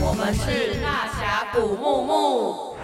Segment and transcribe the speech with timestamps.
[0.00, 2.76] 我们是大峡谷木木，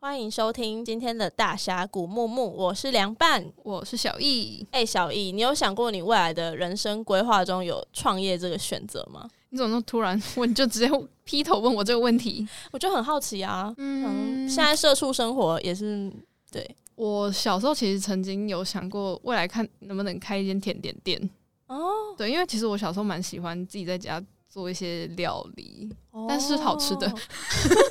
[0.00, 2.52] 欢迎收听今天的大峡谷木木。
[2.56, 4.66] 我是凉拌，我是小易。
[4.72, 9.30] 哎、欸，小易，你有想过你未来的人生规划中有创业这个选择吗？
[9.50, 10.90] 你怎么那么突然问，就直接
[11.22, 12.44] 劈头问我这个问题？
[12.72, 13.72] 我就很好奇啊。
[13.76, 16.12] 嗯，现在社畜生活也是
[16.50, 16.68] 对。
[16.94, 21.30] 我小时候其实曾经有想过未来看能不能开一间甜点店。
[21.66, 27.12] 哦，对，因为其实我小时候蛮喜欢自己在家做一些料理，哦、但是好吃的。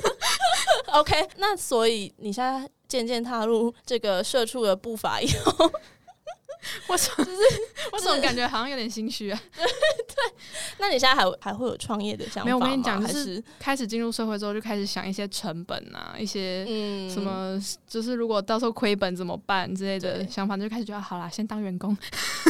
[0.94, 5.70] OK，那所以你现在渐渐踏入这个社畜的步伐以后。
[6.88, 7.38] 我怎 么就是
[7.92, 9.40] 我怎么感觉好像有点心虚啊？
[9.56, 10.34] 对 对，
[10.78, 12.44] 那你现在还还会有创业的想法吗？
[12.44, 16.64] 没有，我跟你讲，就是开始进入社会之后，就开始想一些成本啊，一些
[17.10, 21.96] 什么，就是如果到时候亏本怎么办之类的想法，就开始觉得好啦，先当员工。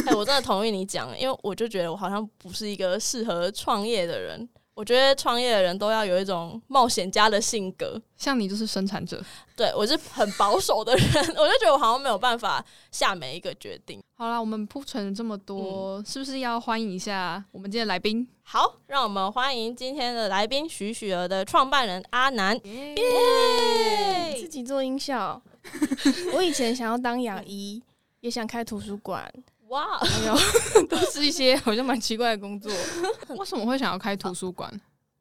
[0.05, 4.47] 哎，我真的同意你讲，因为我就觉得我好像不是一个适合创业的人。
[4.75, 9.23] 我觉得创业的人都要有一种冒险家的性格，像你就是生产者，
[9.55, 11.07] 对，我是很保守的人，
[11.37, 14.01] 我就觉得我好像没有办法下每一个决定。
[14.15, 18.27] 好啦，我们铺陈了这么多，嗯，是不是要欢迎一下我们今天的来宾？
[18.41, 22.59] 好，让我们欢迎今天的来宾许许儿的创办人阿南。
[22.65, 25.39] 耶，自己做音效。
[26.33, 27.81] 我以前想要当牙医，
[28.21, 29.31] 也想开图书馆。
[29.73, 30.35] 哇，没有，
[30.87, 32.71] 都是一些 好像蛮奇怪的工作。
[33.35, 34.71] 为什么会想要开图书馆？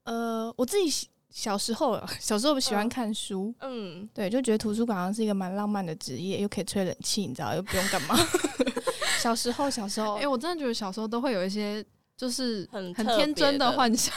[0.04, 8.14] 呃，我自己小时候，小时候喜欢看书，嗯，对，就觉得图书馆好像是一个蛮浪漫的职业，又可以吹冷气，你知道，又不用干嘛。
[9.18, 11.82] 小时候，小时候，哎、欸，我真的觉得小时候都会有一些
[12.16, 14.14] 就是很很天真的幻想。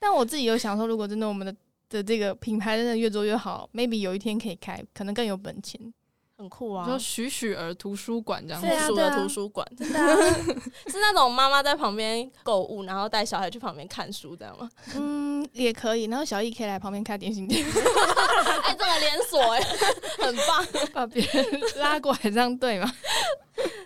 [0.00, 1.54] 但我自己有想说，如果真的我们的
[1.88, 5.80] 的这个品牌真的越做越好，maybe 有一天可以开，可能更有本钱。
[6.38, 6.86] 很酷啊！
[6.86, 9.98] 就栩栩儿图书馆这样，附属的图书馆，真的
[10.86, 14.68] 是那种妈妈在旁边购物，然后带小孩去旁边看书，这样吗？
[14.94, 16.04] 嗯，也可以。
[16.04, 19.60] 然后小易可以来旁边开点心店， 哎、欸，这个连锁哎，
[20.20, 22.92] 很棒，把别人拉过来，这样对吗？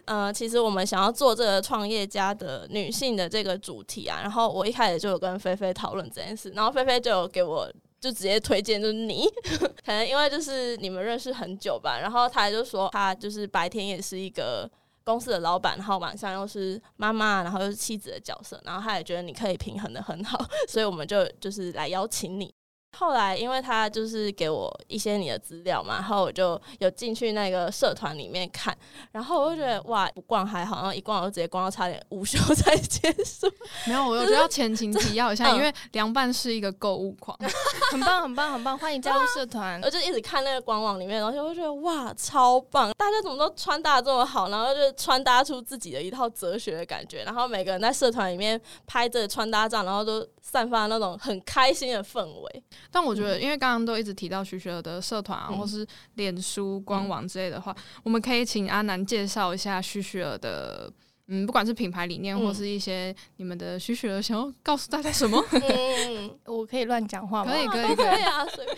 [0.07, 7.71] 呃，其实我们想要做这个创业家的女性的这个主题啊，然后我一开始就有跟菲菲讨论这件事，然后菲菲就有给我。
[8.01, 9.29] 就直接推荐就是你，
[9.85, 14.69] 可能因为就是你们认识很久吧，然后他就说他就是白天也是一个
[15.05, 22.53] 公司的老板，然后晚上又是妈妈，然后又是妻子的角色，然后他也觉得你可以平衡的很好， 所以我们就就是来邀请你。
[22.99, 28.77] 后来，因为他就是给我一些你的资料嘛，然后我就有进去那个社团里面看，
[29.13, 33.47] 然后我就觉得哇，不逛还好，然后一逛我就直接逛到差点午休才结束。
[33.87, 37.37] 没有，我 觉得要前情提要一下，因为凉拌是一个购物狂，
[37.91, 39.81] 很棒，很棒，很棒，欢迎加入社团。
[39.83, 42.91] 我就一直看那个官网里面的东西，我就觉得哇，超棒！
[42.99, 52.63] 大家怎么都穿搭这么好，然后就穿搭出自己的一套哲学的感觉，然后每个人在社团里面拍着穿搭照，然后都散发那种很开心的氛围。
[52.91, 60.93] 但我觉得，因为刚刚都一直提到许许儿的社团啊，嗯、或是脸书官网之类的话，嗯、我们可以请阿南介绍一下许许儿的，
[61.29, 65.43] 嗯，不管是品牌理念，或是一些你们的许许儿想要告诉大家什么？
[65.53, 67.53] 嗯，我可以乱讲话吗？
[67.53, 68.77] 可以，可以， 可以啊，随便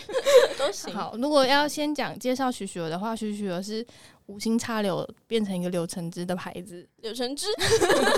[0.57, 0.93] 都行。
[0.93, 3.85] 好，如果要先讲介绍许许儿的话，许许儿是。
[4.27, 7.47] 无心插柳变成一个柳橙汁的牌子，柳橙汁。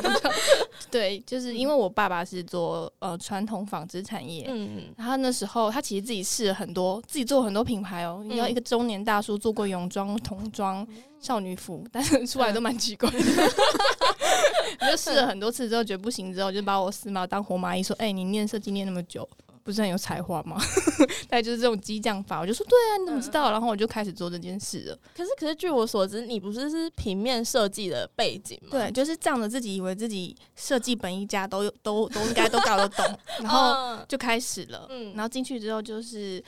[0.91, 8.21] 对，就是因为我爸爸是做呃传统纺织产业，嗯，然后那时候他其实自己试了很多，自己做很多品牌哦。
[8.25, 10.87] 你要一个中年大叔做过泳装、童装、
[11.19, 13.17] 少女服，但是出来都蛮奇怪的。
[14.81, 19.27] 我就试了很多次之后觉得不行，之后就把我死马当活马医，说：“哎、欸，你念设计念那么久。”
[19.65, 20.61] 不是很有才华吗？
[21.27, 22.39] 大概就是这种激将法。
[22.39, 23.49] 我就说对啊，你怎么知道？
[23.49, 24.99] 然后我就开始做这件事了。
[25.17, 28.69] 可是，可是据我所知，你不是是平面设计的背景吗？
[28.69, 33.03] 对，就是仗着自己以为自己设计本一家都有，都都应该都搞得懂，
[33.41, 34.85] 然后就开始了。
[34.91, 36.43] 嗯，然后进去之后就是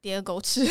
[0.00, 0.64] 第二狗吃。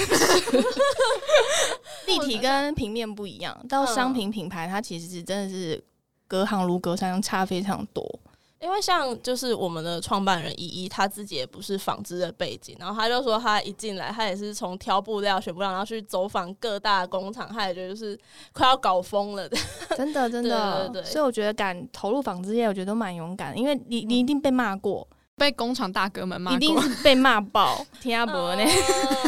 [2.08, 5.84] 立体跟平面不一样，到商品品牌，它其实是真的是
[6.26, 8.20] 隔行如隔山，差非常多。
[8.62, 18.16] 因为像就是我们的创办人依依，他自己也不是纺织的背景，然后他就说他一进来，他也是从挑布料、选布料，然后去走访各大工厂，他也觉得就是
[18.54, 19.58] 快要搞疯了的。
[19.98, 21.12] 真的，真的， 对对对。
[21.12, 25.08] 所以我觉得敢投入纺织业，我觉得都蛮勇敢，因为你你一定被骂过，
[25.38, 28.64] 被工厂大哥们骂过，一定是被骂爆，听阿伯呢，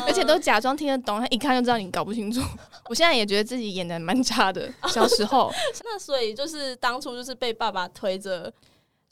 [0.05, 2.39] 而且都假装听得懂，他一看就知道你搞不清楚。
[2.87, 5.51] 我现在也觉得自己演的蛮差的，小时候。
[5.83, 8.53] 那所以就是当初就是被爸爸推着。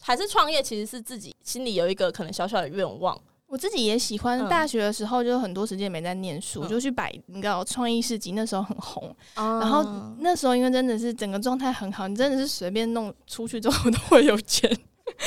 [0.01, 3.15] 还是创业，其实是自己心里有一个可能小小的愿望，
[3.45, 4.49] 我自己也喜欢。
[4.49, 9.15] 大学的时候就很多时间没在念书，嗯、就去摆你知道创意市集，那时候很红。
[9.35, 9.83] 嗯、 然后
[10.19, 14.69] 那时候因为真的是整个状态很好，你真的是随便弄出去之后 都会有钱。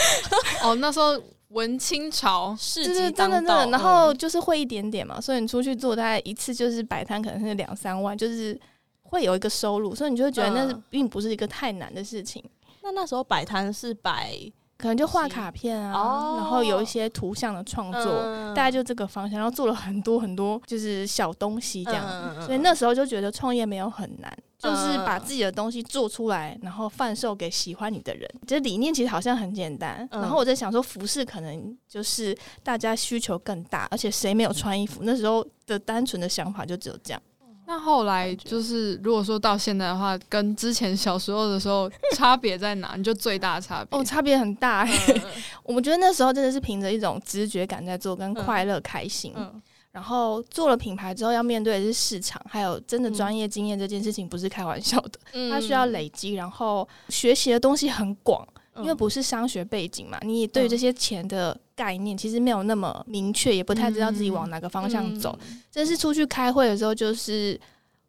[0.65, 8.59] 哦，那时候文青潮市集当道，真的真的，然后就是会一点点嘛，所以你出去做大概一次就是摆摊，可能是两三万，就是
[9.03, 12.43] 会有一个收入，所以你就会觉得那是并不是一个太难的事情。
[12.45, 12.51] 嗯、
[12.83, 14.37] 那那时候摆摊是摆。
[14.85, 28.29] 可能就画卡片啊，哦、然后有一些图像的创作，嗯、大概就这个方向，然后做了很多很多就是小东西这样，嗯、所以那时候就觉得创业没有很难，嗯、就是把自己的东西做出来，然后贩售给喜欢你的人。
[28.47, 35.01] 这理念其实好像很简单，嗯、然后我在想说服饰可能就是大家需求更大，而且谁没有穿衣服？
[35.05, 37.23] 那时候的单纯的想法就只有这样。
[37.67, 42.95] 那后来就是，如果说到现在的话，跟之前小时候的时候 差别在哪？
[42.97, 43.99] 你就最大的差别？
[43.99, 45.13] 哦，差别很大、欸。
[45.15, 45.23] 嗯、
[45.65, 49.33] 我觉得那时候真的是凭着一种直觉感在做，跟快乐、开心。
[49.35, 49.63] 嗯嗯、
[49.93, 55.19] 然后做了品牌之后，要面对的是市场，还有真的专业经验这件事情，不是开玩笑的。
[55.33, 58.47] 嗯、它需要累积，然后学习的东西很广。
[58.79, 65.39] 因为不是商学背景嘛，你对于这些钱的概念其实没有那么明确，也不太知道自己往哪个方向走。
[65.71, 67.61] 这是出去开会的时候，就是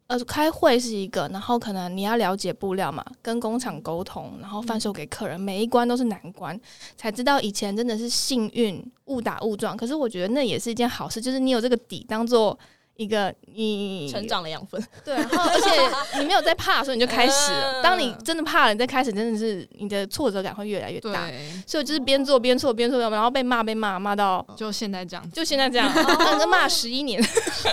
[0.08, 6.58] 呃，开会是一个，然后可能你要了解布料嘛，跟工厂沟通，然后贩售给客人，每一关都是难关，
[6.96, 9.76] 才知道以前真的是幸运误打误撞。
[9.76, 12.58] 可是我觉得那也是一件好事，就是你有这个底当做。
[12.96, 17.82] 一个你成长的养分， 对，然后而且你没有在怕，的时候你就开始了。
[17.82, 21.30] 当你真的怕了，你再开始，真的是你的挫折感会越来越大。
[21.66, 27.22] 所以就是边做边错边错，然后被骂被骂骂到就现在这样，就现在这样， 那个骂十一年。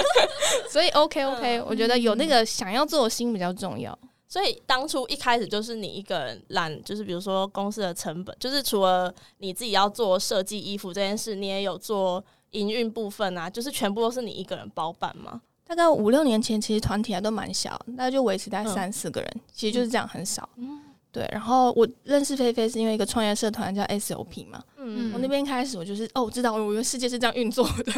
[0.70, 3.98] 所以 OK OK，我觉得有那个想要做的心比较重要。
[4.28, 12.22] 所以当初一开始就是你一个人揽，就是比如说公司的成本，就是除了你自己要做设计衣服这件事，你也有做。
[12.54, 15.42] 营运部分啊，就是全部都是你一个人包办吗？
[15.66, 20.48] 大概五六年前，其实团体还都蛮小，大概就维持在三四个人，嗯、其实就是这样，很少。
[20.58, 20.80] 嗯，
[21.12, 21.28] 对。
[21.32, 24.62] 然后我认识菲菲是因为一个创业社团叫 SOP 嘛。
[24.78, 27.94] 嗯，我那边开始，我就是哦，我知道，我以为世界是这样运作的，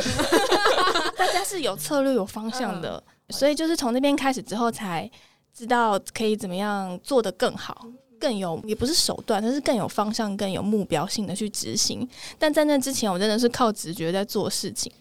[1.17, 5.09] 大家是有策略、有方向的，嗯、所以就是从那边开始之后，才
[5.53, 7.87] 知道可以怎么样做得更好。
[8.19, 12.07] 更有也不是手段，但是更有方向、更有目标性的去执行。
[12.39, 14.91] 但在那之前，我真的是靠直觉在做事情。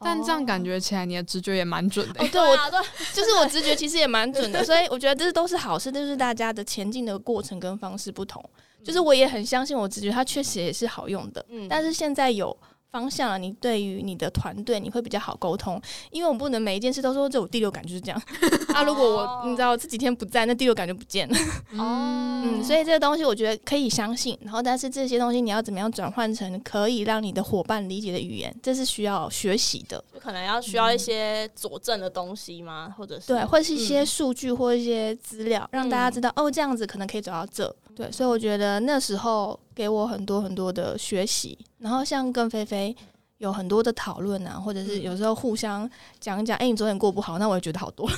[0.00, 2.22] 但这样感觉起来，你的直觉也蛮准的。
[2.22, 2.56] 哦，对，我
[3.14, 5.90] 就是我直觉其实也蛮准的，所以我觉得这都是好事。
[5.90, 8.44] 就是大家的前进的过程跟方式不同，
[8.82, 11.44] 就是我也很相信我直觉，它确实也是好用的。
[11.48, 12.54] 嗯，但是现在有。
[12.94, 15.82] 方向啊，你对于你的团队你会比较好沟通，
[16.12, 18.22] 因为我不能每一件事都说这我第六感就是这样。
[18.72, 21.36] 啊，如果我你知道这几天不在，那第六感就不见了。
[21.76, 30.02] 哦，嗯，所以这个东西我觉得可以相信，然后但是这些东西你要怎么样转换成可以让你的伙伴理解的语言，这是需要学习的。
[30.20, 32.94] 可能要需要一些佐证的东西吗？
[32.96, 37.74] 或者是对，或是一些数据或一些资料，让大家知道哦，这样子可能可以走到这。
[37.96, 42.94] 对，所以我觉得那时候给我很多很多的学习，然后像跟菲菲
[43.38, 45.88] 有很多的讨论啊，或者是有时候互相
[46.20, 48.06] 讲一讲，哎、欸，你昨天过不好，那我也觉得好多。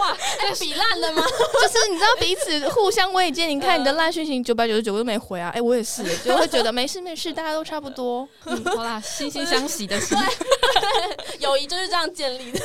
[0.00, 1.22] 哇，在比烂了吗？
[1.28, 3.44] 就是你知道彼此互相慰藉。
[3.44, 8.26] 你看你的烂讯息九百九十九个都没回啊，哎、欸，我也是， 就会觉得没事没事，大家都差不多。
[8.46, 10.16] 嗯，好啦，惺惺相惜的心，
[11.38, 12.60] 友谊就是这样建立的。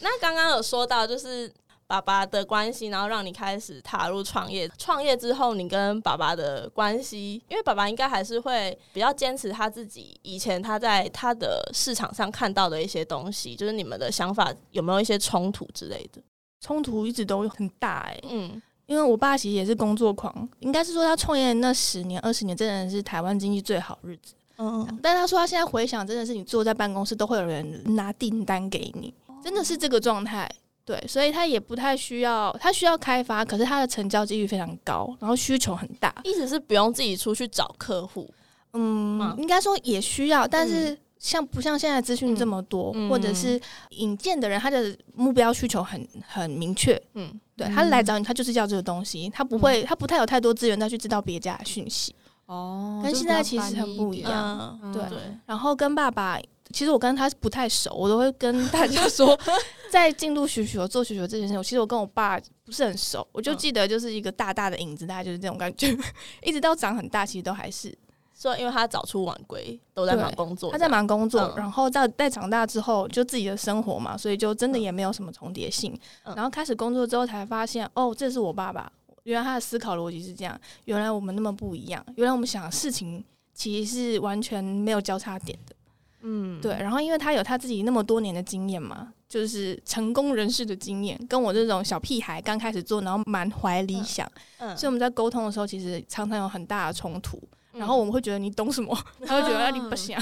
[0.00, 1.52] 那刚刚有说到，就是。
[1.88, 4.68] 爸爸的关系，然后让你开始踏入创业。
[4.76, 13.54] 创业之后，你跟爸爸的关系，因为爸爸应该还是会比较坚持他自己以前他在他的市场上看到的一些东西。
[13.54, 16.20] 就是你们的想法有没有一些冲突之类的？
[16.60, 18.24] 冲突一直都很大哎、欸。
[18.30, 24.34] 嗯，因为我爸其实也是工作狂，应该是说他创业那十年、二十年，真的是台湾经济最好日子。
[24.58, 30.50] 嗯，但他说他现在回想，真的是你坐在办公室都会有人拿订单给你，真的是这个状态。
[30.86, 36.14] 对，所以他也不太需要，他需要开发，可是他的成交几率非常高，然后需求很大。
[36.22, 38.32] 意思是不用自己出去找客户，
[38.72, 52.14] 嗯，嗯应该说也需要，但是像不像现在资讯这么多，嗯、或者是引荐的人，他的目标需求很很明确，嗯，对他来找你，他就是要这个东西，他不会，嗯、他不太有太多资源再去知道别家的讯息。
[52.46, 54.78] 哦，跟现在其实很不一样。
[54.94, 55.02] 对
[55.46, 56.38] 然后跟爸爸。
[56.72, 59.38] 其实我跟他不太熟，我都会跟大家 说，
[59.90, 65.96] 在进入学学做学学这件事情，其实我跟我爸不是很熟，我就记得就是一个大大的影子，大概就是这种感觉，
[66.42, 67.96] 一直到长很大，其实都还是
[68.34, 75.98] 说，因为他早出晚归，都在忙工作，他在忙工作，嗯、然后到在长大之后，就自己的生活嘛，所以就真的也没有什么重叠性。
[76.24, 78.90] 嗯、然后开始工作之后，才发现哦，这是我爸爸，
[79.22, 83.24] 原来他的思考逻辑是这样，原来我们那么不一样，原来我们想的事情。
[83.58, 85.74] 其实是完全没有交叉点的。
[86.22, 86.72] 嗯，对。
[86.74, 94.26] 然后因为他有他自己那么多年的经验嘛，就是成功人士的经验，跟我这种小屁孩刚开始做，然后满怀理想，
[94.58, 97.40] 嗯，嗯，所以我们在沟通的时候，其实常常有很大的冲突。
[97.72, 98.96] 嗯、然后我们会觉得你懂什么，
[99.26, 100.16] 他会觉得你不行。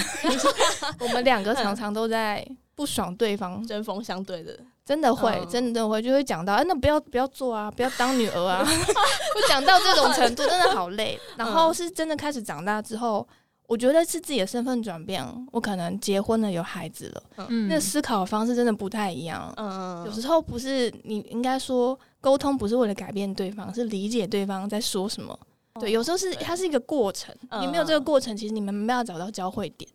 [0.98, 11.16] 我们两个常常都在不爽对方，针锋相对的，真的会，嗯、真的会，就会讲到，哎，那不要不要做啊，不要当女儿啊， 会讲到这种程度，真的好累。
[11.36, 13.24] 然后是真的开始长大之后，
[13.66, 19.52] 我觉得是自己的身份转变，我可能结婚了，有孩子了，嗯，那思考方式真的不太一样。
[19.56, 25.38] 嗯，有时候不是你应该说沟通，不是为了改变对方，是理解对方在说什么。
[25.80, 29.90] 对，有时候是它是一个过程，你没有这个过程，其实你们没有找到交汇点。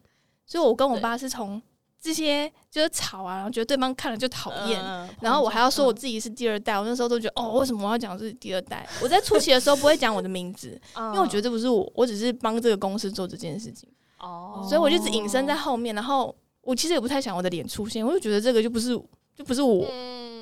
[0.45, 1.61] 所以，我跟我爸是从
[2.01, 4.81] 这些就是吵啊，然后觉得对方看了就讨厌，
[5.21, 6.79] 然后我还要说我自己是第二代。
[6.79, 8.87] 我那时候都觉得，哦，为什么我要讲自己第二代？
[9.01, 13.89] 我在初期的时候不会讲我的名字， 因为我觉得这不是我，我只是帮这个公司做这件事情。
[14.19, 18.89] 哦，所以我就只隐身在后面，然后我其实也不太想我的脸出现，我就觉得这个就不是，
[19.35, 19.85] 就不是我。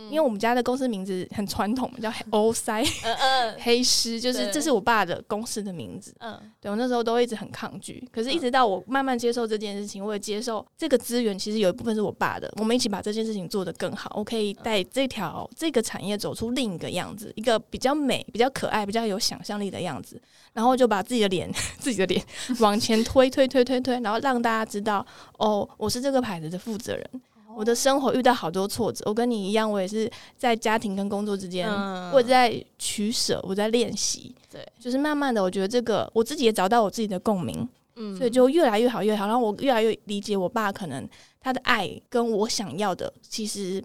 [0.10, 2.84] 因为我们家的公司名字很传统，叫欧塞，
[3.60, 6.14] 黑狮，就是这是我爸的公司的名字。
[6.20, 20.22] 嗯，对，我那时候都一直很抗拒，可是一直到我慢慢接受这件事情，我也接受这个资源其实有一部分是我爸的，我们一起把这件事情做得更好，我可以带这条这个产业走出另一个样子，一个比较美、比较可爱、比较有想象力的样子，
[20.54, 22.24] 然后就把自己的脸、 自己的脸
[22.60, 25.06] 往前推、推、推、推、推，然后让大家知道，
[25.38, 27.10] 哦，我是这个牌子的负责人。
[27.58, 41.10] 我的生活遇到好多挫折，我跟你一样，我也是在家庭跟工作之间，嗯、我在取舍，我在练习，对，就是慢慢的，我觉得这个我自己也找到我自己的共鸣，嗯，所以就越来越好，越好，然后我越来越理解我爸，可能
[41.42, 43.84] 他的爱跟我想要的，其实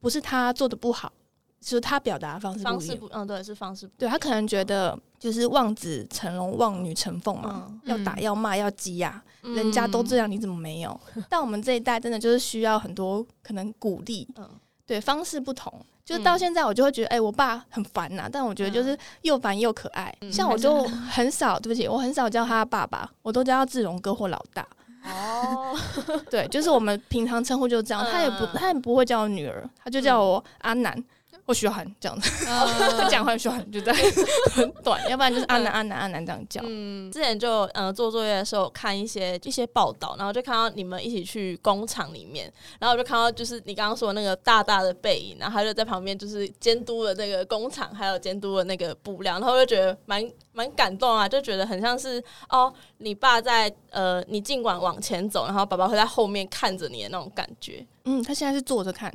[0.00, 1.12] 不是他做的不好。
[1.60, 3.92] 就是他表达的方式不一样，方式不，嗯，对，是方式不。
[3.98, 10.98] 对，他可能觉得就是望子成龙，望女成凤嘛，嗯、要打要骂要激呀，嗯、人家都这样，你怎么没有？
[11.14, 14.48] 嗯、但我们这一代真的就是需要很多可能鼓励，嗯，
[14.86, 15.72] 对，方式不同。
[16.02, 20.12] 就是到现在我就会觉得，哎、欸，我爸很烦呐，但我觉得就是又烦又可爱。
[20.22, 24.66] 嗯、像我就很少，对不起，我很少叫他爸爸，我都叫他志荣哥或老大。
[25.04, 25.76] 哦，
[26.28, 31.04] 对，就是我们平常称呼就这样，他也不，他也不会叫我女儿，他就叫我阿南。
[31.50, 33.92] 不需要喊这样子，他 讲话需要喊，就在
[34.54, 36.60] 很短，要不然就是阿南阿南阿南这样叫。
[36.64, 57.84] 嗯，之前就呃做作业的时候看一些一些报道，然后就看到你们一起去工厂里面，然后我就看到就是你刚刚说的那个大大的背影，然后他就在旁边就是监督了那个工厂，还有监督了那个布料，然后就觉得蛮蛮感动啊，就觉得很像是哦，你爸在呃，你尽管往前走，然后爸爸会在后面看着你的那种感觉。
[58.10, 59.08] 嗯，他现在是坐着看，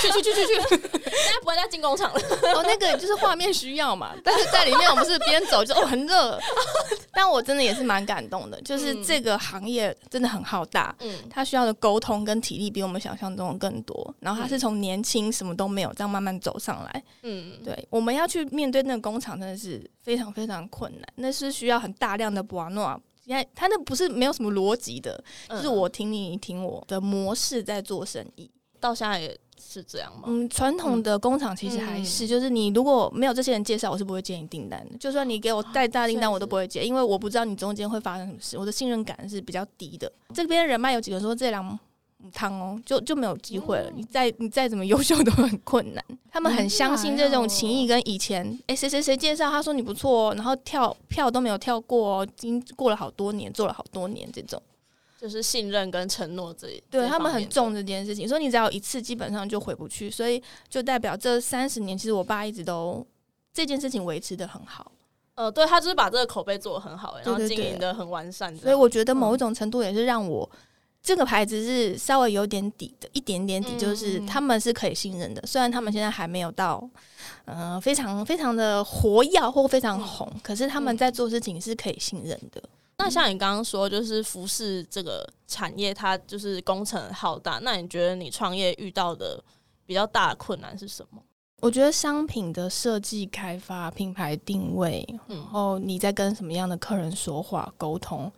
[0.00, 2.20] 去去去去去， 现在不会再进工厂了。
[2.56, 6.38] 哦，那个就是画面需要嘛，但是在里面我们是边走就哦很热，
[7.12, 14.14] 但我真的也是蛮感动的，就是这个行业真的很浩大，嗯，他需要的沟通跟体力比我们想象中的更多。
[14.20, 22.98] 然后他是从年轻什么都没有这样慢慢走上来，嗯，对，我们要去面对那个工厂真的是非常非常困难，那是需要很大量的瓦诺。
[23.24, 28.50] 你看，他那不是没有什么逻辑的，嗯、就是我听你，你听我的模式在做生意，
[28.80, 30.24] 到现在也是这样吗？
[30.26, 34.96] 嗯，传统的工厂其实还是，嗯、就是你如果没有这些人介绍，我是不会接你订单的。
[34.98, 40.12] 就算你给我带大订单，我都不会接，啊、因为我不知道你中间会发生什么事，我的信任感是比较低的。
[40.34, 41.78] 这边人脉有几个人说这两。
[42.30, 43.90] 汤哦，就就没有机会了。
[43.94, 46.04] 你再你再怎么优秀都很困难。
[46.30, 54.62] 他们很相信这种情谊，跟以前哎谁谁谁介绍，他说你不错哦，然后跳票都没有跳过哦，已经过了好多年，做了好多年，这种
[55.20, 58.26] 就是信任跟承诺这一对他们很重这件事情。
[58.26, 60.10] 所以你只要一次，基本上就回不去。
[60.10, 63.06] 所以就代表这三十年，其实我爸一直都
[63.52, 64.90] 这件事情维持的很好。
[65.34, 68.56] 呃，对他就是把这个口碑做得很好，然后经营的很完善。
[68.56, 70.48] 所以我觉得某一种程度也是让我。
[71.02, 75.42] 这个牌子是稍微有点底的，一点点底，就是他们是可以信任的。
[75.42, 76.88] 嗯、虽然他们现在还没有到，
[77.44, 82.62] 呃，非常非常的活跃或非常红，嗯、可是他们在做事情是可以信任的。
[82.98, 87.58] 那像你刚刚说，就是服饰这个产业，它就是工程浩大。
[87.62, 89.42] 那你觉得你创业遇到的
[89.84, 91.20] 比较大的困难是什么？
[91.62, 98.30] 我觉得商品的设计、开发、品牌定位，然后你在跟什么样的客人说话、沟通。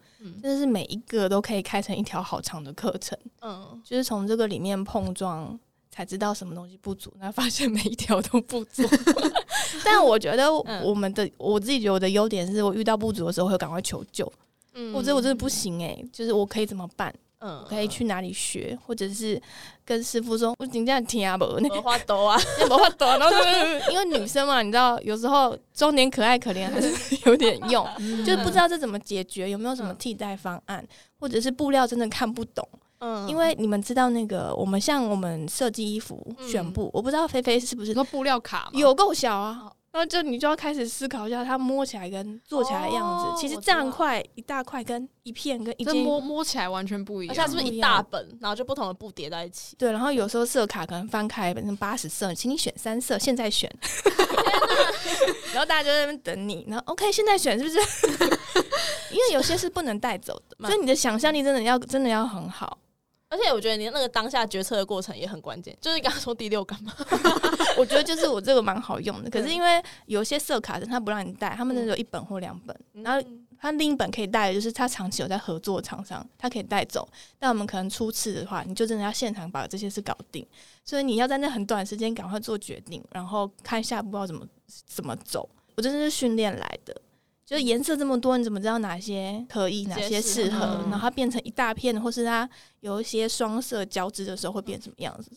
[0.43, 5.59] 真的是每一个都可以开成一条好长的课程，嗯，就是从这个里面碰撞，
[5.91, 8.83] 才知道什么东西不足， 那发现每一条都不足。
[9.85, 10.53] 但我觉得
[10.83, 14.31] 我们的，我自己觉得我的优点是我遇到不足的时候会赶快求救，
[14.75, 17.15] 嗯，我觉得我真的不行诶、欸，就是我可以怎么办？
[17.47, 19.39] 嗯，可以去哪里学，或者是
[19.85, 26.91] 跟师傅说，我今天听啊不， 没话多啊，没话多，然后就因为女生嘛，你知道，有时候装点可爱可怜还是
[27.29, 27.87] 有点用，
[28.25, 30.83] 就是不知道这怎么解决，有没有什么替代方案，
[31.21, 32.67] 或者是布料真的看不懂。
[33.01, 39.71] 嗯，因为你们知道那个，我们像我们设计衣服选布，我不知道菲菲是不是那布料卡有够小啊。
[39.95, 49.77] 然后就你就要开始思考一下，它摸起来跟做起来的样子，哦、其实这样块一大块跟一片跟一件摸摸起来完全不一样，像是不是一大本，然后就不同的布叠在一起。
[49.77, 53.73] 对，然后有时候色卡可能翻开本身八十色，请你选三色，现在选。
[55.55, 57.79] 然后大家就在那边等你，然后 OK，现在选是不是？
[59.15, 62.77] 因为有些是不能带走的，所以你的想象力真的要真的要很好。
[63.29, 66.93] 而且我觉得你那个当下决策的过程也很关键，就是刚刚说第六感嘛，
[67.77, 69.29] 我觉得就是我这个蛮好用的。
[69.29, 73.29] 可是因为有些色卡的他不让你带，他们那有一本或两本，然后
[73.59, 77.09] 他另一本可以带的就是他长期有在合作的厂商，他可以带走。
[77.39, 80.47] 但我们可能初次的话，你就真的要现场把这些事搞定，
[80.85, 84.47] 所以你要在那很短时间赶快做决定，然后看下一步要怎么
[84.87, 85.49] 怎么走。
[85.77, 86.95] 我真的是训练来的。
[87.45, 90.81] 就是颜色这么多，你怎么知道哪些可以，哪些适合？
[90.91, 92.49] 然后它变成一大片，或是它
[92.81, 95.31] 有一些双色交织的时候会变什么样子？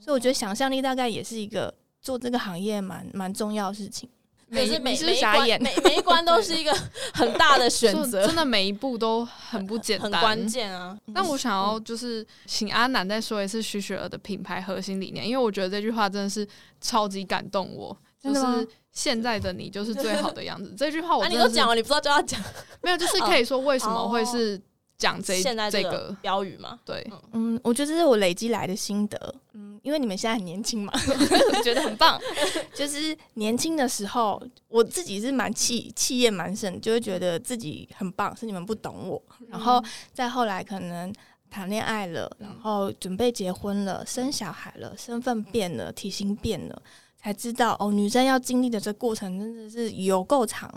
[0.00, 4.08] 所以我觉得想象力大概也是一个做这个行业蛮蛮重要的事情。
[4.46, 6.72] 每是每每一关每每一关都是一个
[7.14, 10.96] 很大的选择，真的每一步都很不简单，很关键啊！
[11.14, 16.46] 但我想要就是请阿南再说一次徐雪儿的品牌核心理念，因为我觉得这句话真的是
[16.78, 18.68] 超级感动我，就是。
[18.94, 20.72] 现在的你就是最好的样子。
[20.78, 22.40] 这句话我、啊、你都讲了，你不知道就要讲，
[22.80, 24.56] 没有，就是可以说为什么会是
[24.96, 26.78] 讲这现在这个标语嘛？
[26.84, 29.34] 对，嗯，我觉得这是我累积来的心得。
[29.54, 32.20] 嗯，因为你们现在很年轻嘛，我 觉得很棒。
[32.72, 39.20] 就是年轻的时候，我自己是蛮气气焰蛮盛，就会觉得自己很棒，是你们不懂我。
[39.48, 41.12] 然后再后来可能
[41.50, 46.80] 谈恋爱了，然后准备结婚了，生小孩了，身份变了，体型变了。
[47.24, 50.70] 才知道哦，女生要经历的这过程真的是有够长，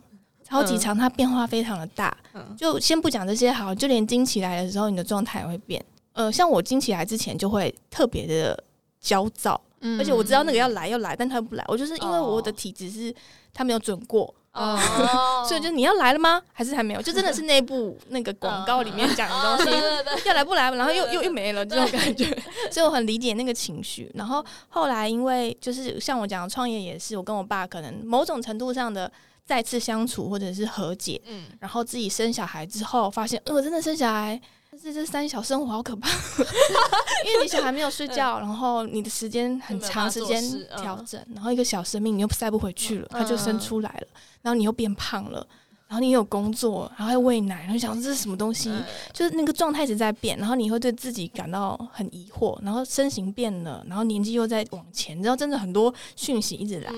[0.46, 2.16] 超级长，它变化非常的大。
[2.34, 5.84] 嗯、就先不讲这些好，就连经起来的时候，你的状态也会变。
[6.14, 8.64] 呃，像我经起来之前就会特别的
[9.02, 11.66] 焦躁，嗯、而且我知道那个要来要来，但它不来。
[11.68, 13.14] 我就是因为我的体质是
[13.54, 14.34] 它没有准过。
[14.58, 16.42] 哦， 所以就你要来了吗？
[16.52, 17.02] 还是还没有？
[17.02, 20.72] 就真的是那部 那个广告里面讲的东西，要来不来？
[20.72, 22.26] 然后又又又没了这种感觉，
[22.72, 24.12] 所以我很理解那个情绪。
[24.16, 29.12] 然后后来因为就是像我讲创业也是，我跟我爸可能某种程度上的
[29.46, 34.40] 再次相处或者是和解，嗯，然后自己生小孩之后发现，呃，真的生小孩。
[34.78, 36.08] 这这三小生活好可怕，
[37.26, 40.42] 因为你小孩没有睡觉，然后你的时间很长时间
[40.78, 44.08] 调整，然后一个小生命你又塞不回去了，它就生出来了，
[44.42, 45.46] 然后你又变胖了，
[45.88, 48.72] 然后你也有工作，然后要喂奶，然后想这是什么东西，
[49.14, 56.92] 就是那个状态一直在变，然后你会对自己感到很疑惑，然后身形变了，然后年纪又在往前，然后真的很多讯息一直来，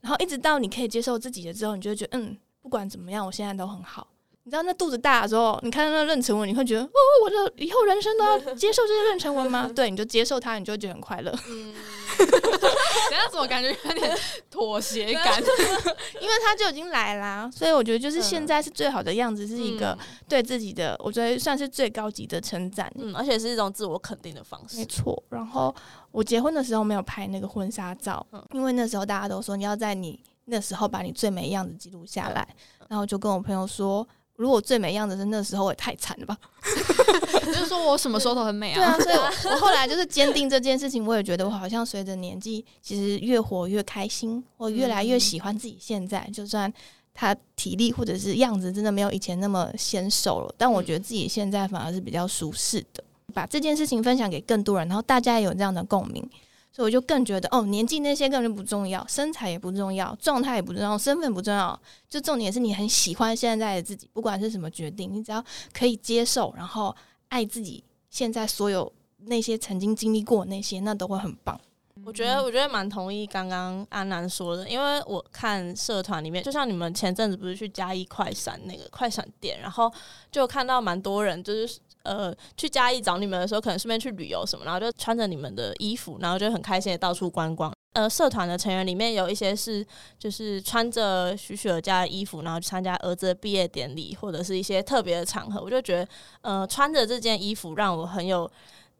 [0.00, 4.06] 然后一直到你可以接受自己的之后，你就会觉得嗯，不管怎么样，我现在都很好。
[4.46, 6.90] 你知道那肚子大的时候，你看到那妊娠纹，你会觉得哦，
[7.24, 9.70] 我的以后人生都要 接受这些妊娠纹吗？
[9.74, 11.34] 对，你就接受它，你就会觉得很快乐。
[11.48, 11.72] 嗯，
[12.18, 14.14] 等下怎么感觉有点
[14.50, 15.42] 妥协感？
[16.20, 19.96] 因为它就已经来啦，所以我觉得就是现在是最好的样子，是一个
[20.28, 22.92] 对自己的，我觉得算是最高级的称赞。
[22.96, 24.76] 嗯，而且是一种自我肯定的方式。
[24.76, 25.20] 没错。
[25.30, 25.74] 然后
[26.10, 32.46] 我结婚的时候没有拍那个婚纱照，因为那时候大家都说你要在你那时候把你最美样子记录下来，
[32.90, 34.06] 然后就跟我朋友说。
[34.36, 36.36] 如果最美样子是那时候，也太惨了吧！
[37.44, 38.96] 就是说我什么时候都很美啊。
[38.98, 41.06] 对啊，所以我， 我后来就是坚定这件事情。
[41.06, 46.28] 我也觉得我好像随着年纪，其实越活越开心，我越来越喜欢自己现在。
[46.32, 46.72] 就算
[47.12, 53.04] 他体力或者是样子真的没有以前那么纤瘦了，但我觉得自己现在反而是比较舒适的。
[53.32, 56.28] 把这件事情分享给更多人，然后大家也有这样的共鸣。
[56.74, 66.92] 所以我就更觉得，哦，年纪那些根本就不重要，身材也不重要，状态也不重要，身份不重要，就重点是你很喜欢现在的自己，不管是什么决定，你只要可以接受，然后
[67.28, 68.92] 爱自己现在所有
[69.26, 71.60] 那些曾经经历过那些，那都会很棒。
[72.04, 79.88] 我觉得，我觉得蛮同意刚刚安南说的，因为我看社团里面，就像你们前阵子不是去嘉义快闪那个快闪店，然后
[80.32, 81.78] 就看到蛮多人就是。
[82.04, 87.72] 呃，去嘉义找你们的时候，可能顺便去旅游什么，然后就穿着你们的衣服，然后就很开心的到处观光。
[87.94, 89.86] 呃，社团的成员里面有一些是
[90.18, 95.60] 就是穿着许雪儿家的衣服，然后去参加儿子的毕业典礼或者是一些特别的场合。
[95.60, 96.08] 我就觉得，
[96.42, 98.50] 呃，穿着这件衣服让我很有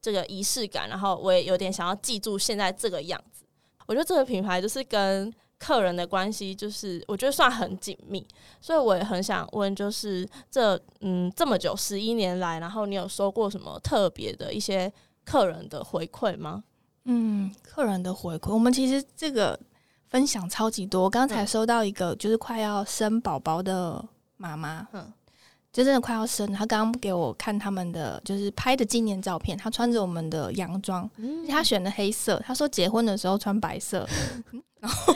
[0.01, 3.45] 这个仪式感，然后我也有点想要记住现在这个样子。
[3.87, 5.33] 我觉得这个品牌就是跟。
[5.64, 8.27] 客人的关系，就是我觉得算很紧密，
[8.61, 14.92] 所以我也很想问，就是这嗯这么久十一年来，然后你有收过什么特别的一些
[15.24, 16.64] 客人的回馈吗？
[17.07, 19.59] 嗯，客人的回馈，我们其实这个
[20.11, 21.09] 分享超级多。
[21.09, 24.05] 刚才收到一个，就是快要生宝宝的
[24.37, 25.11] 妈妈，嗯。
[25.72, 32.40] 就真的快要生，她刚刚给我看他们的就是拍的纪念照片，她穿着我们的洋装，嗯、他选的黑色。
[32.46, 34.07] 她说结婚的时候穿白色，
[34.85, 35.14] 然 后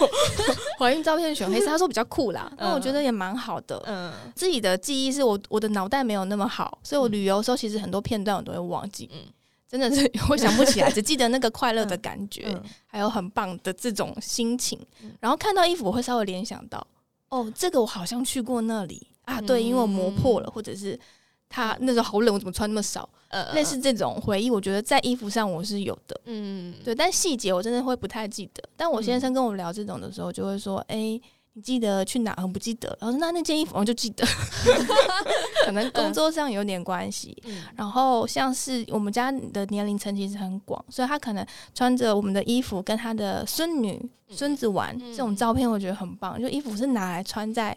[0.79, 2.51] 怀孕照片选黑色，他说比较酷啦。
[2.57, 3.83] 那、嗯、我觉得也蛮好的。
[3.87, 9.11] 嗯，自己的记忆是我我的脑袋没有那么好，所以我旅游的时候其实很多片段我都会忘记。
[9.13, 9.21] 嗯，
[9.69, 14.79] 真的是 我想不起来，只记得那个快乐的感觉，嗯、还有很棒的这种心情。
[15.21, 16.87] 然后看到衣服，我会稍微联想到，
[17.29, 19.07] 哦，这个我好像去过那里。
[19.25, 20.99] 啊，对，因为我磨破了，嗯、或者是
[21.49, 23.09] 他那时候好冷，我怎么穿那么少？
[23.29, 26.19] 呃，类似这种回忆，我觉得在衣服上我是有的。
[26.25, 28.63] 嗯，对，但细节我真的会不太记得。
[28.75, 31.21] 但我先生跟我聊这种的时候，就会说：“哎、嗯，
[31.53, 32.89] 你记得去哪？”我不记得。
[32.99, 34.27] 然后说：“那那件衣服我就记得。
[35.67, 37.37] ”可能工作上有点关系。
[37.45, 46.41] 嗯、然后像是我们家的年龄层其实很广，所以他可能穿着我们的衣服跟他的孙女、孙子玩、嗯、这种照片，我觉得很棒。
[46.41, 47.77] 就衣服是拿来穿在。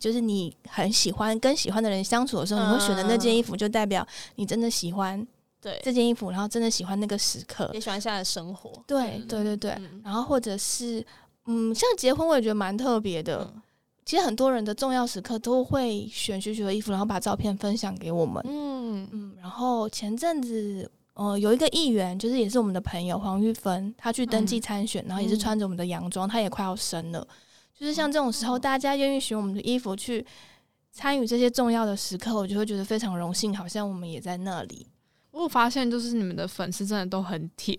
[0.00, 4.04] 就是你很喜欢跟喜欢的人相处的时候，你会选择那件衣服，就代表
[4.36, 5.24] 你真的喜欢
[5.60, 8.72] 对这件衣服，然后真的喜欢那个时刻，也喜欢现在的生活。
[8.86, 11.04] 对对对对，然后或者是
[11.46, 13.52] 嗯，像结婚，我也觉得蛮特别的。
[14.06, 18.42] 其实很多人的重要时刻都会选许许的衣服，然后把照片分享给我们。
[18.48, 19.36] 嗯嗯。
[19.40, 27.24] 然后前阵子，呃，有一个议员，就是也是我们的朋友黄玉芬，她去登记参选，然后也是穿着我们的洋装，她也快要生了。
[27.80, 30.24] 就是像这种时候，大家愿意选我们的衣服去
[30.92, 34.86] 参与这些重要的时刻，我就会觉得非常荣幸，好像我们也在那里。
[35.30, 37.74] 我发现，就是你们的粉丝真的都很铁，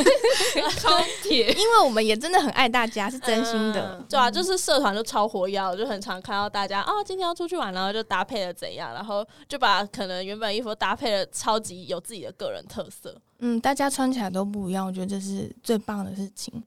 [0.78, 4.02] 超铁，因为我们也真的很爱大家，是真心的。
[4.08, 13.20] 对啊，就是社团就超活跃，我就很常看到大家啊、哦，今天要出去玩，然后就搭配了怎样，然后就把可能原本衣服搭配的超级有自己的个人特色。
[13.40, 16.62] 嗯，大家穿起来都不一样，我觉得这是最棒的事情。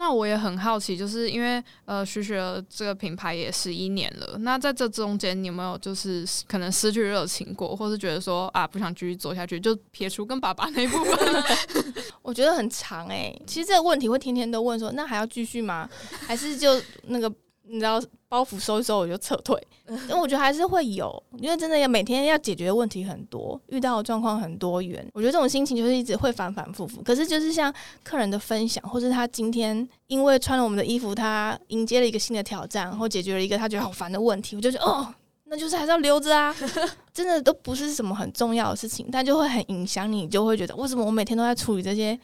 [0.00, 4.38] 那我也很好奇，就是因为呃，徐雪这个品牌也十一年了。
[4.38, 11.18] 那在这中间，你有没有就是可能失去热情过，或是觉得说啊，不想继续做下去，就撇除跟爸爸那一部分？
[12.22, 15.90] 我觉得很长哎、其实这个问题会天天都问说，那还要继续吗？
[16.26, 17.30] 还是就那个？
[17.70, 25.06] 你知道包袱收一收我就撤退， 因为我觉得还是会有，因为真的要每天要解决的问题很多，遇到的状况很多元。
[25.14, 27.02] 我觉得这种心情就是一直会反反复复。
[27.02, 27.72] 可是就是像
[28.04, 35.14] 客人的分享，或是他今天因为穿了我们的衣服，他迎接了一个新的挑战，或解决了一个他觉得好烦的问题，我就觉得哦，
[35.44, 36.54] 那就是还是要留着啊。
[37.14, 42.16] 真的都不是什么很重要的事情，但就会很影响你，就会觉得为什么我每天都在处理这些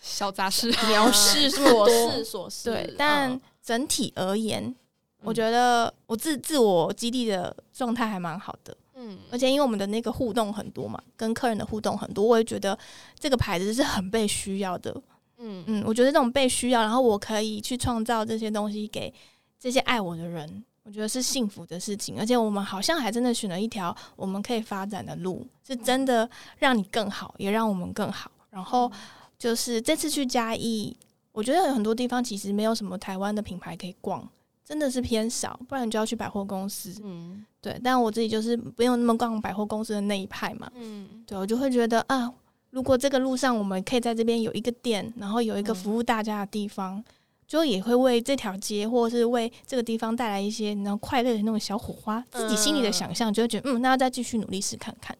[0.00, 2.70] 小杂事、 鸟事、琐事、琐事。
[2.70, 4.72] 对，但整体而言。
[5.22, 12.78] 我觉得我自自我激励的状态还蛮好的，嗯，而且因为我们的那个互动很多嘛，跟客人的互动很多，我也觉得
[13.18, 14.94] 这个牌子是很被需要的，
[15.38, 19.12] 嗯嗯，我觉得这种被需要，然后我可以去创造这些东西给
[19.58, 22.18] 这些爱我的人，我觉得是幸福的事情。
[22.18, 26.28] 而且我们好像还真的选了一条我们可以发展的路，是真的
[26.58, 28.30] 让你更好，也让我们更好。
[28.50, 28.90] 然后
[29.36, 30.96] 就是这次去嘉义，
[31.32, 34.26] 我觉得有很多地方其实没有什么台湾的品牌可以逛。
[34.68, 36.94] 真的是偏少，不然你就要去百货公司。
[37.02, 40.70] 嗯，对，但我自己就是不用那么逛百货公司的那一派嘛。
[40.74, 42.30] 嗯，对，我就会觉得啊，
[42.68, 47.04] 如果这个路上我们可以在这边有一个店，然后有一个服务大家的地方，嗯、
[47.46, 52.22] 就也会为这条街或者是为这个地方带来一些然后快乐的那种小火花。
[52.30, 55.16] 自己心里的想象就会觉得，嗯，那要再继续努力试看看。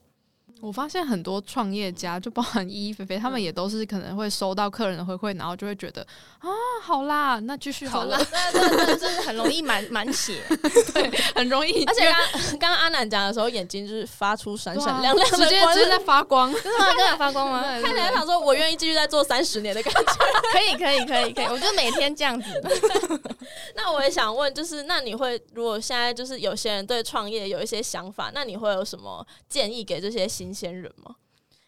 [0.60, 6.02] 我发现很多创业家，就包含依依、菲菲，他们也都是可能会收到客人的回馈，然后就会觉得
[6.40, 6.48] 啊，
[6.82, 8.18] 好啦，那继续好了。
[8.18, 10.42] 对对对，就是很容易满满血，
[10.92, 11.84] 对，很容易。
[11.84, 16.86] 而且刚刚刚阿南讲的时候，眼睛就是发出闪闪亮亮的光，直接直接在发光， 真的吗？
[16.96, 17.62] 真的发光吗？
[17.80, 20.00] 看起来想说，我愿意继续再做三十年的感觉。
[20.52, 22.48] 可以可以可以可以，我就每天这样子。
[23.74, 31.14] 那我也想问，就是那你会如果现在就是有些人对创业有一些想法，那你会有什么建议给这些新鲜人吗？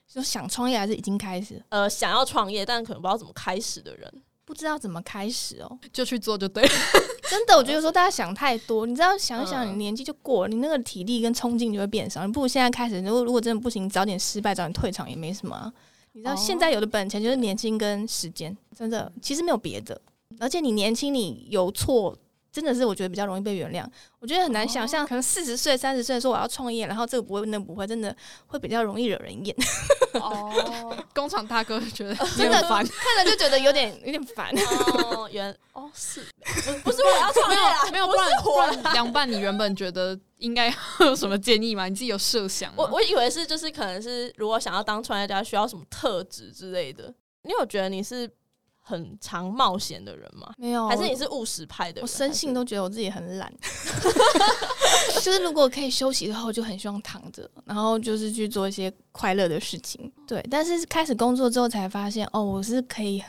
[0.07, 1.63] 就想创业还是已经开始？
[1.69, 6.71] 呃，想要创业，但可能不知道怎么开始的人，不知道怎么开始哦，就去做就对了。
[7.31, 12.27] 真的，我觉得说大家想太多，你知道，想一想，你年纪就过了，你那个体力跟冲劲就会变少。
[12.27, 15.73] 你不如现在开始，如果如果真的不行，早点失败，早点退场也没什么。
[16.13, 20.01] 你知道，现在有的本钱就是年轻跟时间，真的，其实没有别的。
[20.41, 22.17] 而且你年轻，你有错
[22.53, 23.85] 真的是我觉得比较容易被原谅。
[24.19, 28.15] 我觉得很难想象，可能四十岁、三十岁说我要创业，然后这个不会，那个不会，真的
[28.47, 29.57] 会比较容易惹人厌。
[30.15, 34.53] 哦，工厂大哥觉得 真的烦，看了就觉得有点有点烦。
[34.57, 36.21] 哦，原哦是，
[36.83, 41.89] 不是我要创业啊，没有，不然不然凉拌，你原本觉得应该有什么建议吗？
[41.89, 42.77] 你自己有设想吗？
[42.79, 47.15] 我我以为是，就是可能是如果想要当创业家，需要什么特质之类的。
[47.43, 48.31] 你有觉得你是？
[48.91, 50.53] 很常冒险的人吗？
[50.59, 52.03] 没有，还是你是务实派的人？
[52.03, 53.53] 我生性都觉得我自己很懒
[55.23, 60.11] 就是如果可以休息的话，我就很希望躺着，然后就是去做一些快乐的事情。
[60.27, 63.23] 对，但是开始工作之后才发现，哦，我是可以，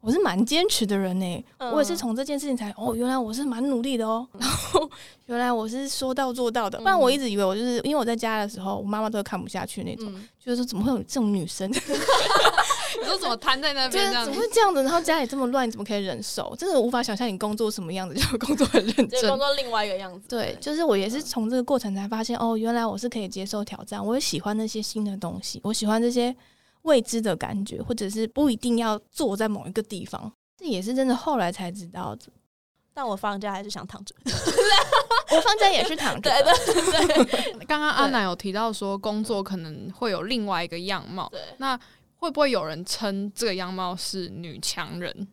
[0.00, 1.44] 我是蛮坚持的人呢。
[1.58, 4.90] 嗯、我也是从这件事情才，哦，原来我是蛮努力的哦，然后
[5.26, 6.78] 原来我是说到做到的。
[6.78, 11.70] 不然我一直以为我就是因为我在家的时候，我妈妈都看不下去那种，嗯、就是说怎么会有这种女生？
[13.00, 14.12] 你说怎么瘫在那边？
[14.12, 14.82] 对，怎么会这样子？
[14.82, 16.54] 然后家里这么乱，你怎么可以忍受？
[16.58, 20.28] 真的无法想象你工作什么样子，就 工作很认真，工作另外一个样子。
[20.28, 26.34] 对，就是我也是从这个过程才发现，哦，原来我是可以接受挑战，我也喜欢那些新的东西，我喜欢这些
[26.82, 30.32] 未知的感觉，或者是不一定要坐在某一个地方。
[30.56, 32.26] 这也是真的后来才知道的。
[32.96, 36.30] 但我放假还是想躺着，我放假也是躺着。
[36.30, 37.52] 对对对。
[37.66, 41.28] 刚刚阿奶有提到说，工作可能会有另外一个样貌。
[41.30, 41.78] 对，那。
[42.24, 45.28] 会不会有人称这个样貌是女强人？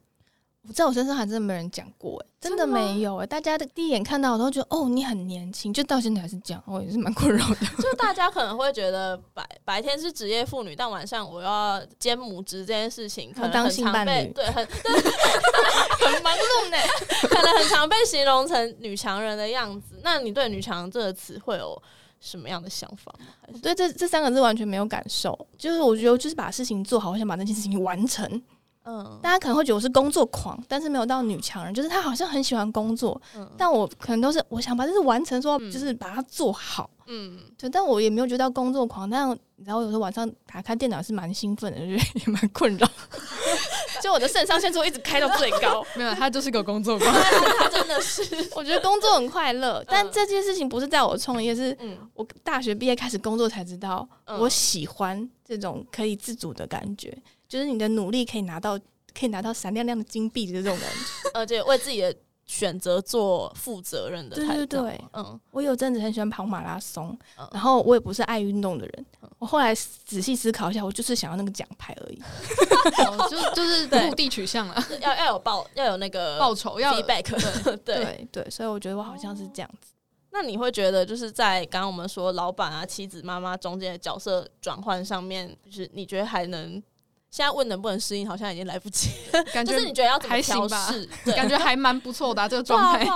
[0.67, 3.25] 我在我身上还真的没人讲过，哎，真的没有哎。
[3.25, 7.55] 大家的第一眼看到我都觉得，哦，你很年轻，就到现在还是这样，我也是蛮困扰的。
[7.81, 16.77] 就大家可能会觉得白白天是职业妇女，但晚上我要兼母职这件事情，可能很常被对很 很忙碌呢，
[17.21, 20.01] 可能很常被形容成女强人的样子。
[20.03, 21.81] 那你对“女强”这个词汇有？
[22.21, 23.13] 什么样的想法？
[23.61, 28.41] 对，这这三个字完全没有感受，就是我觉得就是把事情做好，我想把那件事情完成。
[28.83, 36.89] 嗯，大家可能会觉得我是工作狂，但是没有到女强人，就是她好像很喜欢工作，嗯，但我可能都是我想把这事完成，说就是把它做好。
[37.05, 39.27] 嗯，对，但我也没有觉得工作狂，但
[39.63, 42.87] 然后有时候晚上打开电脑是蛮兴奋的，就觉得也蛮困扰。
[44.01, 47.13] 就我的肾上腺素一直开到最高， 没有，他就是个工作狂，
[47.59, 48.21] 他真的是。
[48.55, 51.77] 我觉得工作很快乐，但这件事情不是在我创业，是
[52.13, 54.07] 我大学毕业开始工作才知道，
[54.39, 57.15] 我喜欢这种可以自主的感觉。
[57.47, 58.79] 就是你的努力可以拿到，
[59.13, 64.53] 可以拿到闪亮亮的金币的这种感觉，而且为自己的选择做负责任的态度。
[64.53, 69.05] 对对对，嗯，我有阵子很喜欢跑马拉松，嗯、然后我也不是爱运动的人。
[69.21, 72.21] 嗯、我后来仔细思考一下，我就是想要那个奖牌而已，
[73.07, 77.23] 哦、就就是目的取向了， 要要有报，要有那个报酬，要 feedback。
[77.85, 79.93] 对对对，所以我觉得我好像是这样子。
[80.31, 86.81] 那你会觉得，就是在刚刚我们说老板啊、妻子、妈妈中间的角色转换上面，就是你觉得还能？
[87.31, 89.43] 现在问能不能适应，好像已经来不及了。
[89.45, 91.09] 感觉你觉得要怎么调试？
[91.33, 93.07] 感觉还蛮不错的、啊、这个状态。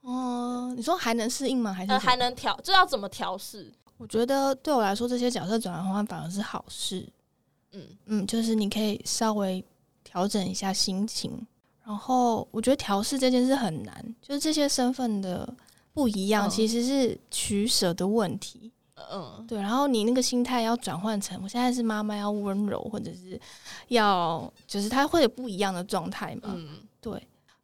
[0.00, 1.72] 哦，你说还能适应吗？
[1.72, 2.58] 还是、呃、还能调？
[2.64, 3.72] 这要怎么调试？
[3.96, 7.08] 我觉得对我来说，这些角色转换反而是好事。
[7.72, 9.64] 嗯嗯，就是你可以稍微
[10.02, 11.46] 调整一下心情。
[11.84, 15.48] 然后我觉得调试这件事很难，就是这些身份的
[15.92, 18.72] 不一样，其实是取舍的问题。
[19.12, 23.40] 嗯，对，然后你那个心态要转换成，我现在是妈妈，要温柔，或者是
[23.88, 26.54] 要，就是他会有不一样的状态嘛。
[26.54, 27.12] 嗯，对，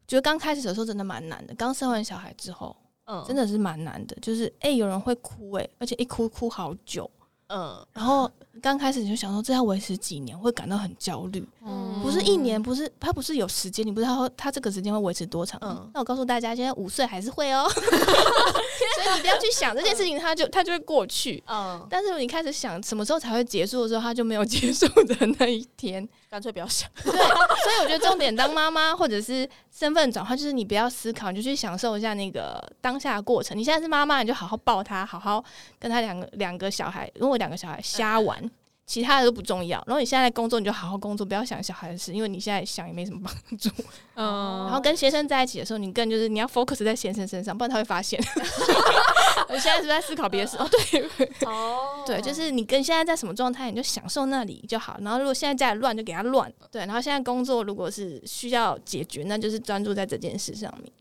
[0.06, 2.74] 觉得刚开始的时候真的蛮难的，刚生完小孩之后，
[3.06, 7.10] 嗯，真的是蛮难的，就是哎、欸，有人会哭哎，而且一哭哭好久。
[7.48, 8.30] 嗯，然后
[8.62, 11.46] 刚开始你就想说，这要维持几年，会感到很焦虑。
[11.64, 15.60] 嗯，不是一年，不是他不是有时间，你不知道他这个时间会维持多长。
[15.62, 21.42] 嗯，那我告诉大家，现在五岁还是会哦， 所以你不要去想这件事情，他就他就会过去。
[21.46, 26.08] 嗯，但是你开始想什么时候才会结束的时候，他就没有结束的那一天。
[26.34, 26.90] 干脆不要想。
[27.00, 33.56] 对，所以我觉得重点，当妈妈或者是身份转换，就是你不要思考，你就去享受一下那个当下的过程。
[33.56, 35.44] 你现在是妈妈，你就好好抱他，好好
[35.78, 38.50] 跟他两个两个小孩，如果两个小孩瞎玩。
[38.84, 43.70] 嗯其他的都不重要，然后你现在在工作，你就好好工作，不要想小孩的事，因为你现在想也没什么帮助。
[44.14, 48.22] 嗯， 然后跟先生在一起的时候，你更就是你要 focus 在先生身上，不然他会发现。
[49.48, 50.58] 我现在是在思考别的事？
[50.58, 51.02] 哦，对，
[51.46, 54.98] 哦，对，就是你跟现在在什么状态，你就享受那里就好。
[55.00, 56.52] 然后如果现在家里乱，就给他乱。
[56.70, 60.92] 对，然后现在工作如果是需要解决，那就是专注在这件事上面。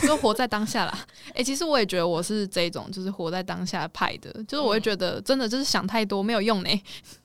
[0.00, 0.98] 就活在当下啦，
[1.34, 4.32] 诶、欸，其实我也觉得我是这种，就是活在当下派的。
[4.44, 6.70] 就是我会觉得，真的就是想太多没有用呢，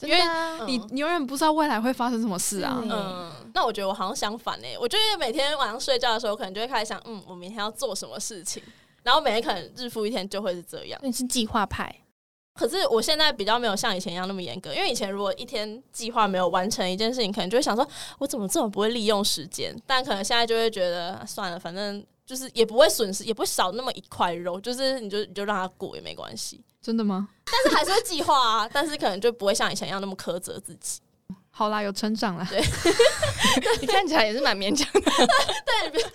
[0.02, 0.18] 因为
[0.66, 2.80] 你你永远不知道未来会发生什么事啊。
[2.84, 4.68] 嗯，那我觉得我好像相反呢。
[4.80, 8.62] 我觉得每天晚上睡觉的时候，可能就会开始想，嗯，我明天要做什么事情，
[9.04, 11.00] 然后每天可能日复一天就会是这样。
[11.02, 11.96] 你是计划派，
[12.54, 17.88] 可是我现在比较没有像以前一样那么严格，因为以前如果一天计划没有完成一件事情，可能就会想说，
[18.20, 19.74] 我怎么这么不会利用时间？
[19.88, 22.06] 但可能现在就会觉得算了，反正。
[22.28, 26.62] 就是也不会损失，也不会少那么一块肉，就是你就你就让它过也没关系。
[26.82, 27.30] 真的吗？
[27.46, 31.00] 但是还是会计划啊，但是可能就不会像以前一样那么苛责自己。
[31.50, 32.46] 好啦，有成长了。
[32.50, 32.62] 对，
[33.82, 35.02] 你看起来也是蛮勉强的。
[35.02, 36.06] 对。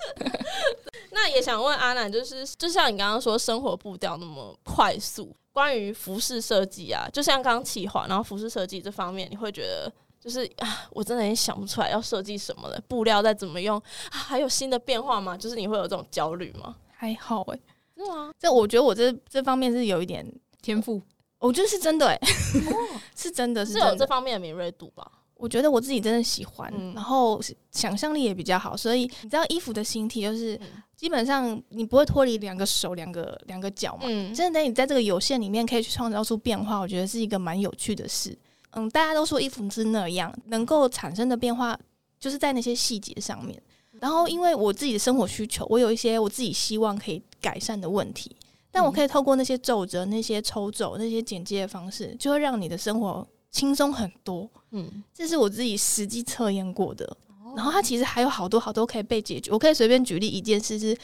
[1.11, 9.93] 那也想问阿南，就是就像你刚刚说，生活步调那么快速，关于服饰设计啊，就像刚刚企划，然后服饰设计这方面，你会觉得
[10.23, 15.37] 就是啊，我真的也想不出来要设计什么了，布料再怎么用啊，还有新的变化吗？
[15.37, 16.77] 就是你会有这种焦虑吗？
[16.93, 17.61] 还好哎、欸，
[17.97, 18.31] 是吗？
[18.39, 20.25] 这我觉得我这这方面是有一点
[20.63, 21.03] 天赋，
[21.41, 22.27] 我觉得是真的哎、欸，
[23.17, 25.11] 是真的是，真的是有这方面的敏锐度吧。
[25.35, 27.41] 我觉得我自己真的喜欢，嗯、然后
[27.73, 30.57] 想象力也比较好，所以你知道衣服的形体就是
[30.97, 34.05] 基本上你不会脱离两个手、两个两个脚嘛。
[34.05, 38.39] 嗯，真的等你在这个有限里面可以去创造出变化，我觉得是一个蛮有趣的事。
[38.73, 41.79] 嗯，大家都说衣服是那样，能够产生的变化
[42.19, 43.61] 就是在那些细节上面。
[44.01, 48.35] 然后因为我自己的生活需求，我有一些我自己希望可以改善的问题，
[48.71, 54.51] 但我可以透过那些皱褶、那些抽皱、那些剪接的方式，就会让你的生活轻松很多。
[54.71, 57.17] 嗯，这是我自己实际测验过的，
[57.55, 59.53] 然后它其实还有好多好多可以被解决。
[59.53, 60.97] 我可以随便举例一件事，是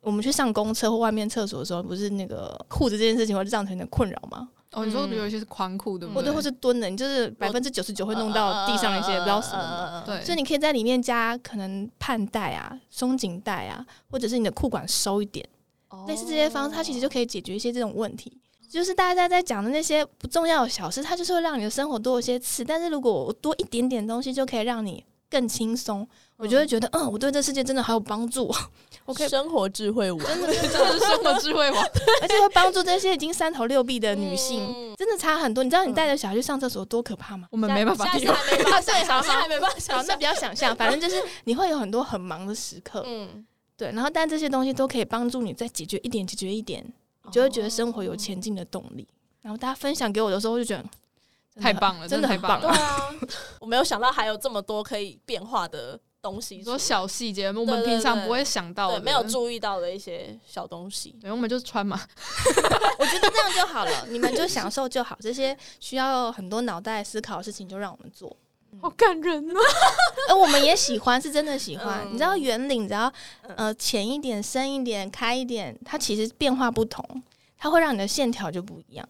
[0.00, 4.48] 我们去上公厕或外面厕所的时候，不是那个裤子这件事情会造成你的困扰吗？
[4.72, 10.02] 哦，你说比如有些是宽裤的，或者或是蹲的，你就是百分之九十九会弄到地上一些不知道什么。
[10.04, 15.46] 对，所以你可以在里面加可能盼带啊、松紧带啊，或者是你的裤管收一点，
[16.06, 18.40] 类似这些方式，它其实就可以解决一些这种问题。
[18.68, 22.62] 就是大家在讲的那些不重要的小事，它就是会让你的生活多一些刺。
[22.62, 28.52] 但是如果我多一点点东西，就可以让你更轻松，我就会觉得，嗯，我对这世界真的好有帮助。
[29.04, 31.82] 我可以生活智慧王，真的真的是生活智慧王，
[32.20, 35.64] 而且会帮助这些已经三头六臂的女性，真的差很多。
[35.64, 37.48] 你知道你带着小孩去上厕所多可怕吗？
[37.50, 38.26] 我们没办法 对，
[39.06, 39.78] 好像还没办法。
[39.78, 43.92] 想，那不要想象，反正就是你会有很多很忙的时刻，嗯，对。
[43.92, 46.84] 然后，但这些东西都可以帮助你再解决一点，解决一点，
[47.24, 49.06] 你就会觉得生活有前进的动力。
[49.40, 50.84] 然后大家分享给我的时候，我就觉得
[51.60, 52.68] 太棒了，真的太棒了。
[52.68, 53.14] 对啊，
[53.60, 61.14] 我没有想到还有这么多可以变化的东西，说小细节，我们平常不会想到的，没有注意到的一些小东西。
[61.20, 62.00] 对，我们就是穿嘛，
[62.98, 65.16] 我觉得这样就好了， 你们就享受就好。
[65.20, 68.36] 这些需要很多脑袋思考的事情，就让我们做。
[68.82, 69.60] 好感人啊！
[70.28, 72.06] 而 我们也喜欢，是真的喜欢。
[72.12, 73.10] 你知道圆领，只要
[73.56, 77.22] 呃浅一点、深一点、开一点，它其实变化不同，
[77.56, 79.08] 它会让你的线条就不一样。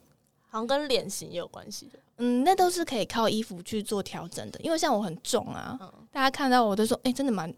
[0.49, 4.59] 好像跟脸型也有关系的，嗯，那都是可以靠衣服去做调整的。
[4.61, 7.53] 因为像我很重啊，嗯、大家看到我都说，哎、欸，真的蛮，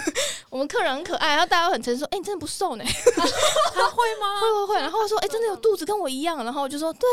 [0.50, 2.84] 我们客人很可爱，然后大家都很诚实说，哎、欸，你真的不瘦呢？
[2.84, 4.40] 他会吗？
[4.40, 4.80] 会会会。
[4.80, 6.42] 然后我说，哎、欸，真的有肚子跟我一样。
[6.44, 7.08] 然后我就说，对，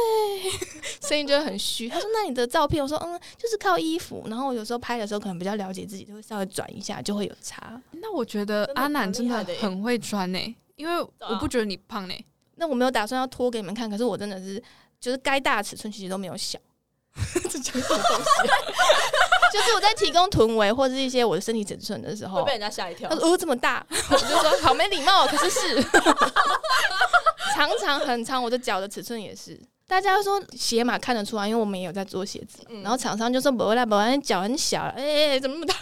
[1.01, 1.89] 声音就会很虚。
[1.89, 2.81] 他说，那你的照片？
[2.81, 4.23] 我说，嗯，就是靠衣服。
[4.27, 7.81] 然后我有时候拍的时候，可能比较了解自己，就会稍微转一下，就会有差。
[7.91, 10.39] 那我觉得阿南真的很会穿呢，
[10.77, 12.13] 因为我不觉得你胖呢。
[12.55, 14.63] 那我没有打算要脱给你们看，可是我真的是。
[15.03, 16.57] 就是该大的尺寸其实都没有小，
[17.49, 18.25] 这叫什么东西？
[19.53, 23.07] 就是我在提供臀围或者是一些我的身体尺寸的时候，会被人家吓一跳。
[23.09, 25.83] 他说：“哦，这么大！” 我就说：“好没礼貌。”可是是
[27.55, 29.59] 长长很长，我的脚的尺寸也是。
[29.85, 32.65] 大家说鞋码看得出来，因为我们也有在做鞋子。
[32.69, 35.75] 嗯、然后厂商就说：“不啦不来，脚很小。”哎、欸，怎么那么大？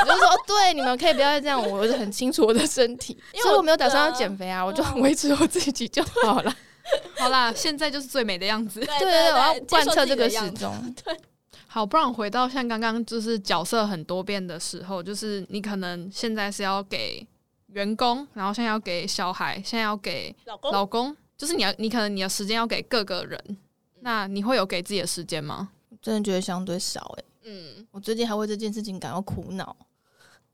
[0.00, 6.56] 我就说：“对，你们可以不要再这样，我很清楚我的身体，因为我，没有打算要减肥啊，嗯、我就维持我自己就好了。”
[7.16, 8.80] 好啦，现在就是最美的样子。
[8.80, 10.72] 对对对，我要贯彻这个始终。
[11.04, 11.18] 对，
[11.66, 17.26] 好，不然回到像刚刚就是角色很多变的时候，就是你可能现在是要给
[17.68, 23.58] 员工，然后现在要给小孩，现在要给老公，老公，就是你要，你可能你的时间要给各个人。
[24.00, 25.70] 那你会有给自己的时间吗？
[26.02, 27.50] 真的觉得相对少诶、欸。
[27.50, 29.74] 嗯，我最近还为这件事情感到苦恼，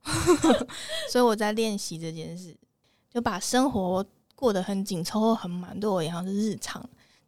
[1.10, 2.56] 所以我在练习这件事，
[3.12, 4.06] 就把生活。
[4.40, 6.82] 过得很紧凑或很满，对我而言好像是日常。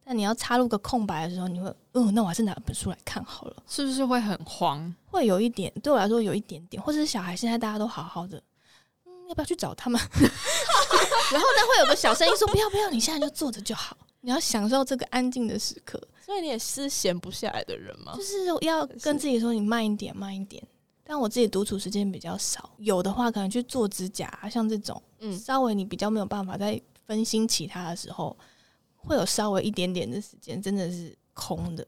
[0.04, 3.56] 但你要插入个空白的时候，你会，嗯、呃，那我还是拿本书来看好了。
[3.68, 4.92] 是不是会很慌？
[5.06, 8.42] 会有一点，对我来说有一点点，或者是小孩现在大家都好好的，
[9.04, 10.00] 嗯，要不要去找他们？
[10.10, 18.12] 然后呢会有个小声音说：“不要不要，你现在就坐着就好，你要享受这个安静的时刻。”所以你也是闲不下来的人吗？
[18.16, 20.62] 就是要跟自己说：“你慢一点，慢一点。”
[21.04, 26.80] 但我自己独处时间比较少，有的话可能去做指甲，像这种，嗯，稍微你比较没有办法在。
[27.06, 28.36] 分心其他的时候，
[28.96, 31.86] 会有稍微一点点的时间，真的是空的。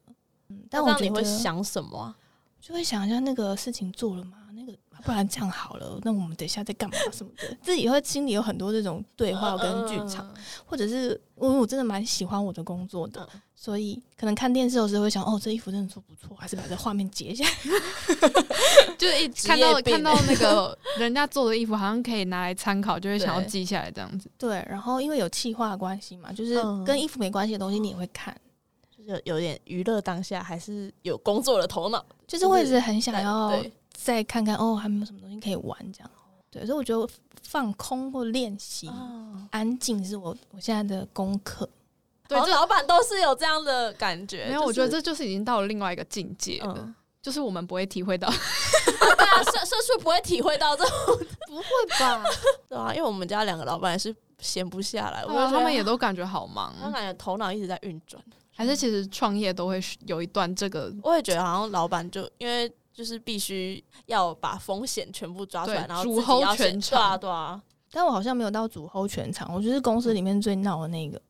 [0.48, 2.16] 嗯，但我觉得你会想什么啊？
[2.60, 4.48] 就会想一下那个事情做了吗？
[4.52, 10.28] 那个不然这样好了，那我们等一下再干嘛 什么的，自己会心里有很多这种对话跟剧场，
[10.64, 17.44] 或者是因为我真的蛮喜欢我的工作的，所以可能看电视的时候会想，哦，这衣服真的做不错，还是把这画面截一下，
[18.96, 24.30] 就是一看到看到那个 人家做的衣服，好像可以拿来参考，就会想要记下来这样子。
[24.38, 26.54] 对，然后因为有气化关系嘛，就是
[26.84, 28.34] 跟衣服没关系的东西你也会看。
[29.06, 33.54] 有有点娱乐当下，还是有工作的头脑，就是会一直很想要
[33.94, 36.10] 再看看哦，还有没有什么东西可以玩这样。
[36.50, 37.08] 对，所以我觉得
[37.42, 38.90] 放空或练习，
[39.50, 41.68] 安静是我我现在的功课。
[42.28, 44.46] 对，这老板都是有这样的感觉。
[44.46, 48.28] 没有，我觉得这就是已经到了另外一个境界了，就是我们不会体会到。
[48.28, 51.18] 对 啊，社社畜不会体会到这种，
[51.48, 51.64] 不会
[51.98, 52.22] 吧？
[52.68, 58.22] 对啊，因为我们家两个老板也是闲不下来，我觉得他们也都感觉好忙，我感觉头脑一直在运转。
[58.56, 67.62] 还是其实创业都会有一段这个，我也觉得好像老板就因为就是必须要把风险全部抓出来，然后主 hold 全场，对啊对啊。
[67.90, 71.20] 但我好像没有到主 hold 全场，我就是公司里面最闹的那个，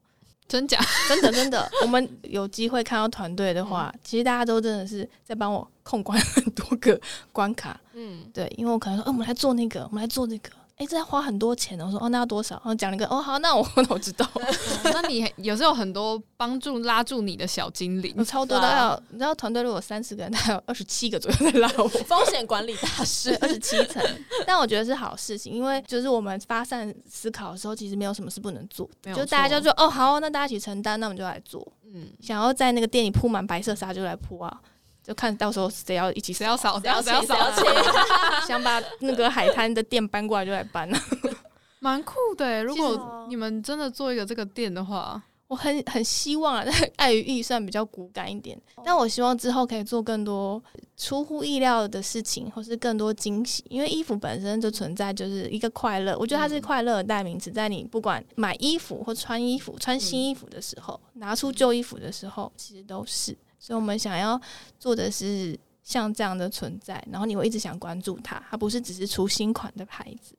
[0.46, 0.78] 真假？
[1.08, 1.68] 真的真的。
[1.82, 7.00] 我们有机会看到团队的话，其实大家都真的是在帮我控关很多个
[7.32, 7.80] 关卡。
[7.94, 10.50] 嗯，对，因为我可能说，哎，我们来做那个，我们来做那个。
[10.76, 11.86] 哎，这要花很多钱的。
[11.86, 12.56] 我说哦，那要多少？
[12.56, 14.28] 然后讲了一个哦，好，那我我知道。
[14.92, 18.68] 那你有时候很多帮助拉住你的小精灵，我超多的。
[18.68, 21.86] 要你知道，团队如果三十个人，他有二十七个左右在拉我。
[22.06, 24.02] 风险管理大师，二十七层。
[24.44, 28.90] 但我觉得是好事情，因为就是我们发散思考的时候，其实没有什么是不能做。
[29.14, 31.64] 就大家就说哦，好，那大家一起承担，那我们就来做。
[31.92, 34.60] 嗯，想要在那个店里铺满白色纱就来铺啊。
[35.06, 37.36] 就看到时候谁要一起，谁要扫，谁要谁要扫，
[38.48, 40.98] 想把那个海滩的店搬过来就来搬了，
[41.80, 42.64] 蛮酷的。
[42.64, 48.58] 如果你们真的做一个这个店的话，我很很希望啊，但碍于预算比较骨感一点。
[48.82, 50.60] 但我希望之后可以做更多
[50.96, 53.62] 出乎意料的事情，或是更多惊喜。
[53.68, 57.50] 因为衣服本身就存在就是一个快乐，我觉得它是快乐的代名词。
[57.50, 63.36] 在你不管买衣服或穿衣服、穿新衣服的时候，拿出旧衣服的时候，其实都是。
[63.64, 64.38] 所以我们想要
[64.78, 70.36] 做的是像这样的存在，然后你会一直想关注它，它不是只是出新款的牌子。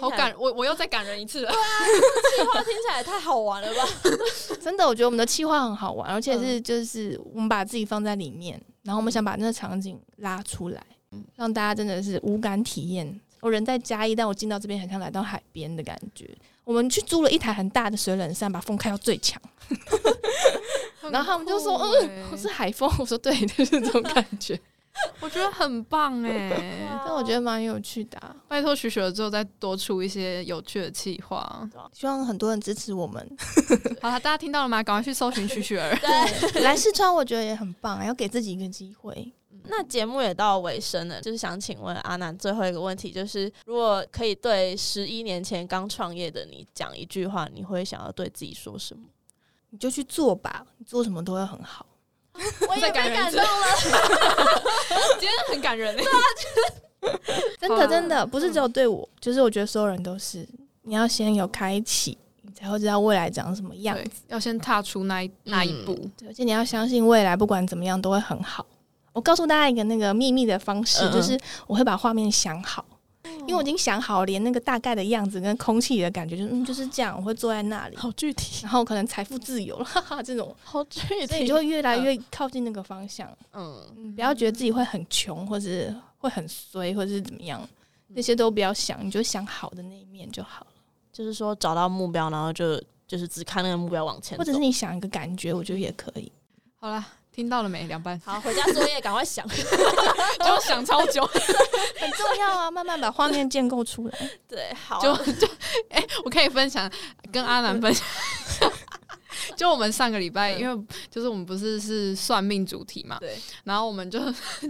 [0.00, 1.52] 好感，我我又再感人一次了。
[1.52, 1.64] 对啊，
[2.34, 3.88] 企划听起来太好玩了吧？
[4.60, 10.84] 真的，我觉得我们的企划很好玩，而且是就是我们把自己放在里面，然后我们想把那个场景拉出来，
[11.36, 13.20] 让大家真的是无感体验。
[13.42, 16.28] 我人在嘉义，但我进到这边很像来到海边的感觉。
[16.64, 19.40] 我们去租了一台很大的水冷扇，把风开到最强。
[21.10, 22.90] 然后他们就说：“嗯，我是海风。
[22.98, 24.58] ”我说：“对，就是这种感觉。
[25.20, 28.18] ”我觉得很棒哎，但我觉得蛮有趣的。
[28.48, 33.36] 拜托许许了之后，再多出一些有趣的企划，希望很多人支持我们。
[34.00, 34.82] 好，大家听到了吗？
[34.82, 35.94] 赶快去搜寻许雪儿。
[35.98, 39.32] 对，来四川，我觉得也很棒，要给自己一个机会。
[39.68, 49.02] 那节目也到尾声了，就是想请问阿南最后一个问题，就是如果可以对十一年前刚创业的你讲一句话，你会想要对自己说什么？
[49.76, 51.84] 你就去做吧，你做什么都会很好。
[52.66, 53.44] 我也被感动了，
[55.20, 55.94] 今天很感人。
[55.94, 56.16] 对啊，
[57.60, 60.48] 真的真的不是只有对我，就是我觉得所有人都是。
[60.80, 64.22] 你要先有开启，你才会知道未来长什么样子。
[64.28, 68.64] 要先踏出那一那一步，而且你要相信未来不管怎么样都会很好。
[69.12, 72.82] 我告诉大家一个那个秘密的方式，就是我会把画面想好。
[73.40, 78.62] 因为我已经想好，连那个大概的样子跟空气的感觉，就是嗯就是这样，我会坐在那里，好具体。
[78.62, 83.28] 然后可能财富自由了，哈哈，这种好具体，所以你就会越来越靠近那个方向。
[83.52, 87.66] 嗯，嗯，不要觉得自己会很穷，或是会很衰，或者是怎么样，
[88.08, 90.66] 那些都不要想，你就想好的那一面就好了。
[91.12, 96.30] 就是说找到目标，然后就就是只看那个目标往前，或者是你想一个感觉，我觉得也可以。
[96.78, 97.06] 好了。
[97.36, 97.84] 听到了没？
[97.84, 98.18] 凉拌。
[98.24, 101.22] 好，回家作业 赶快想，就想超久，
[102.00, 102.70] 很重要啊！
[102.70, 104.18] 慢慢把画面建构出来。
[104.48, 105.46] 对，好，就就
[105.90, 106.90] 哎、欸，我可以分享，
[107.30, 108.02] 跟阿南分享。
[109.54, 113.36] 就我们上个礼拜，因为就是我们不是是算命主题嘛，对。
[113.64, 114.18] 然后我们就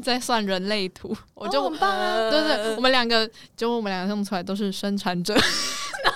[0.02, 2.28] 在算人类图，我就很棒啊！
[2.28, 5.42] 对对，我们两个，就我们两个弄出来都是生产者，然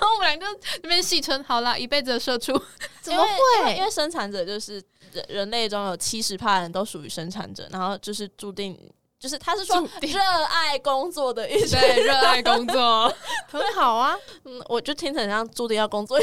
[0.01, 0.47] 后我们两个
[0.83, 2.53] 那边戏称好了，一辈子的社畜，
[3.03, 3.77] 怎么会？
[3.77, 4.83] 因为生产者就是。
[5.13, 8.79] 人人类中有七十趴人都属于生产者，然后就是注定，
[9.19, 13.13] 就是他是说热爱工作的一种，对，热爱工作
[13.51, 14.17] 很好啊。
[14.45, 16.17] 嗯，我就听成像注定要工作，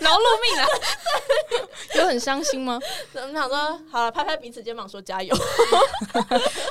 [0.00, 0.66] 劳碌命啊，
[1.94, 2.76] 有很伤心吗？
[3.14, 5.32] 我们想说，好了，拍拍彼此肩膀说加油。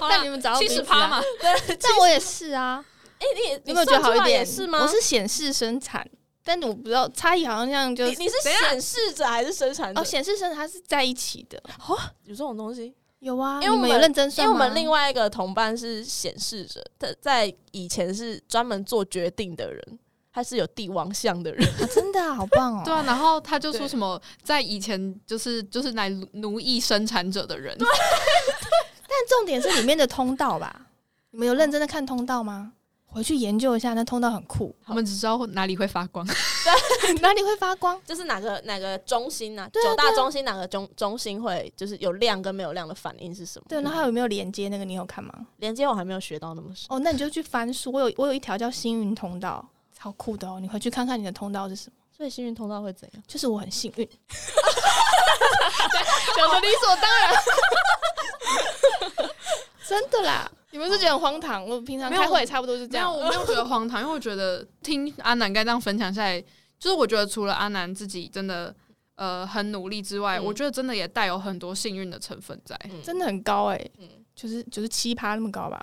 [0.01, 1.21] 但你们找到七十趴嘛？
[1.39, 2.83] 对，但我也是啊。
[3.19, 4.45] 哎，你你有没有觉得好一点？
[4.45, 4.81] 是吗？
[4.81, 6.09] 我是显示生产。
[6.41, 10.01] 但我不知道差异，好像像就是你是显示者还是生产者？
[10.01, 11.61] 哦，显示生产它是在一起的。
[11.87, 12.95] 哦，有这种东西？
[13.19, 19.99] 有啊，因为我们有认真算，因为我们另外一个同伴是显示者，他在以前是专门做决定的人，
[20.31, 22.81] 他是有帝王相的人，啊、真的、啊、好棒哦。
[22.85, 27.77] 对啊，然后他就说什么，在以前就是就是来奴役生产者的人。
[27.77, 27.85] 对，
[29.05, 30.87] 但重点是里面的通道吧？
[31.31, 32.71] 你们有认真的看通道吗？
[33.11, 34.73] 回去研究一下，那通道很酷。
[34.85, 36.25] 他们只知道哪里会发光，
[37.01, 39.67] 对，哪里会发光， 就是哪个哪个中心啊？
[39.73, 43.65] 九大中心哪个中中心会就是有亮跟没有亮的反应是什么？
[43.67, 44.69] 对，那它有没有连接？
[44.69, 45.33] 那个你有看吗？
[45.57, 46.85] 连接我还没有学到那么深。
[46.89, 47.91] 哦，那你就去翻书。
[47.91, 50.59] 我有我有一条叫星云通道，超酷的哦！
[50.59, 51.95] 你回去看看你的通道是什么。
[52.15, 53.23] 所以幸运通道会怎样？
[53.25, 54.07] 就是我很幸运，
[56.35, 57.33] 讲的理所当然。
[59.87, 60.51] 真的啦。
[60.71, 61.65] 你们是觉得很荒唐？
[61.65, 63.11] 我平常开会也差不多是这样。
[63.11, 66.39] 我没有觉得荒唐，因为我觉得听阿南该这样分享下来，
[66.79, 68.73] 就是我觉得除了阿南自己真的
[69.15, 75.81] 呃很努力之外，嗯、我觉得真的也带有很多幸运的成分在，真的很高哎、欸，嗯，就是就是七趴那么高吧，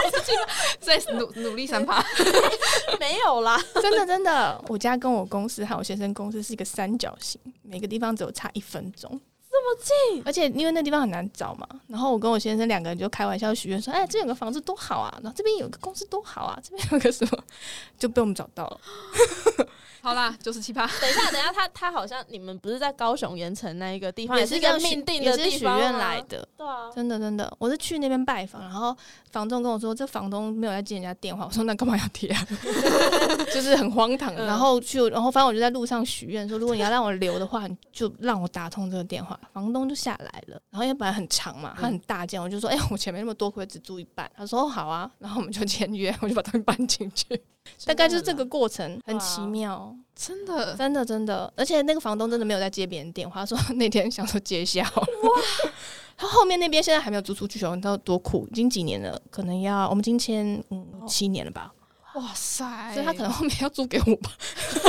[0.80, 2.02] 再努努力三趴，
[2.98, 9.20] 没有啦， 真的真的，我家跟我公司还有我先生公司是一个三角形，每个地方只有差一分钟。
[9.50, 17.44] 这么近，而且因为那地方很难找嘛，然后我跟我先生两个人就开玩笑许愿说：“哎，这有个房子多好啊，然后这边有个公司多好啊，这边有个什么，
[17.98, 18.80] 就被我们找到了。
[20.00, 20.86] ”好啦，九十七趴。
[20.86, 26.46] 等一下，等一下，他他好像你们不是在高雄盐城那一个地方，也是一个命定的地方，许愿来的。
[26.56, 28.96] 对啊，真的真的，我是去那边拜访，然后
[29.32, 32.46] 房东跟我说，这房东没有在接人家电话，我说那干嘛要贴啊？
[33.52, 34.32] 就是很荒唐。
[34.34, 39.37] 然后去，然后反正我就在路上许愿说，如果你要让我留的话，你就让我打通这个电话。
[39.52, 44.30] 房东就下来了，然后因为本来很长嘛，他很大间，我就说，哎、欸，我前面那么多，可不可以只租一半？
[44.36, 47.26] 他说好啊，然后我们就签约，我就把东西搬进去。
[47.84, 55.06] 大概就是这个过程，很奇妙，真的，真的，真的，而且那个房东真的没有在接别人电话，说那天想说接一下好了。
[55.24, 55.72] 哇，
[56.16, 61.72] 他后面那边现在还没有租出去哦，你知道多苦，已经几年了，可能要我们今签嗯七年了吧。
[62.18, 62.92] 哇塞！
[62.92, 64.30] 所以他可能后面要租给我吧，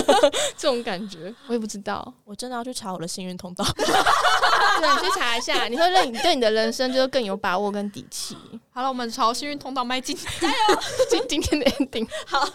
[0.58, 2.14] 这种感觉我也不知道。
[2.26, 8.36] 我真的要去查我的幸运通道， 对，你去查一下，你会让你对你的人生就更有把握跟底气。
[8.72, 10.80] 好了，我们朝幸运通道迈进， 加油！
[11.10, 12.48] 今今天的 ending 好，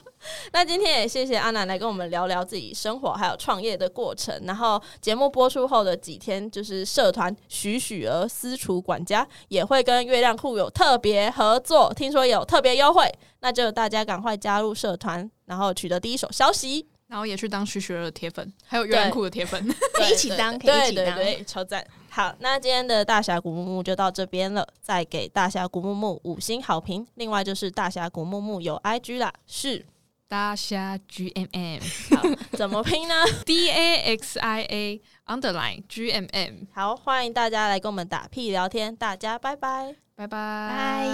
[0.52, 4.34] 那今天也谢谢阿南来跟我们聊聊自己生活还有创业的过程。
[4.44, 13.12] 然后节目播出后的几天，就是社团许许儿私厨管家也会跟月亮裤有特别合作，听说有特别优惠。
[13.44, 21.86] 那就大家赶快加入社团，然后取得第一手消息，然后也去当许许儿的铁粉，还有月亮裤的铁粉， 可以一起当，可以一起当，对对对，超赞。
[22.08, 27.06] 好，那今天的大峡谷木木就到这边了，再给大峡谷木木五星好评。
[27.16, 29.84] 另外就是大峡谷木木有 IG 啦，是
[30.26, 31.82] 大侠 G M M，
[32.16, 32.22] 好，
[32.56, 33.14] 怎么拼呢
[33.44, 36.64] ？D A X I A underline G M M。
[36.72, 41.04] 好，欢迎大家来跟我们打屁聊天，大家拜拜，拜拜。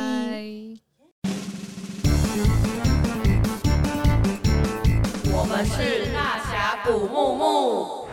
[5.33, 8.10] 我们是大峡谷木木。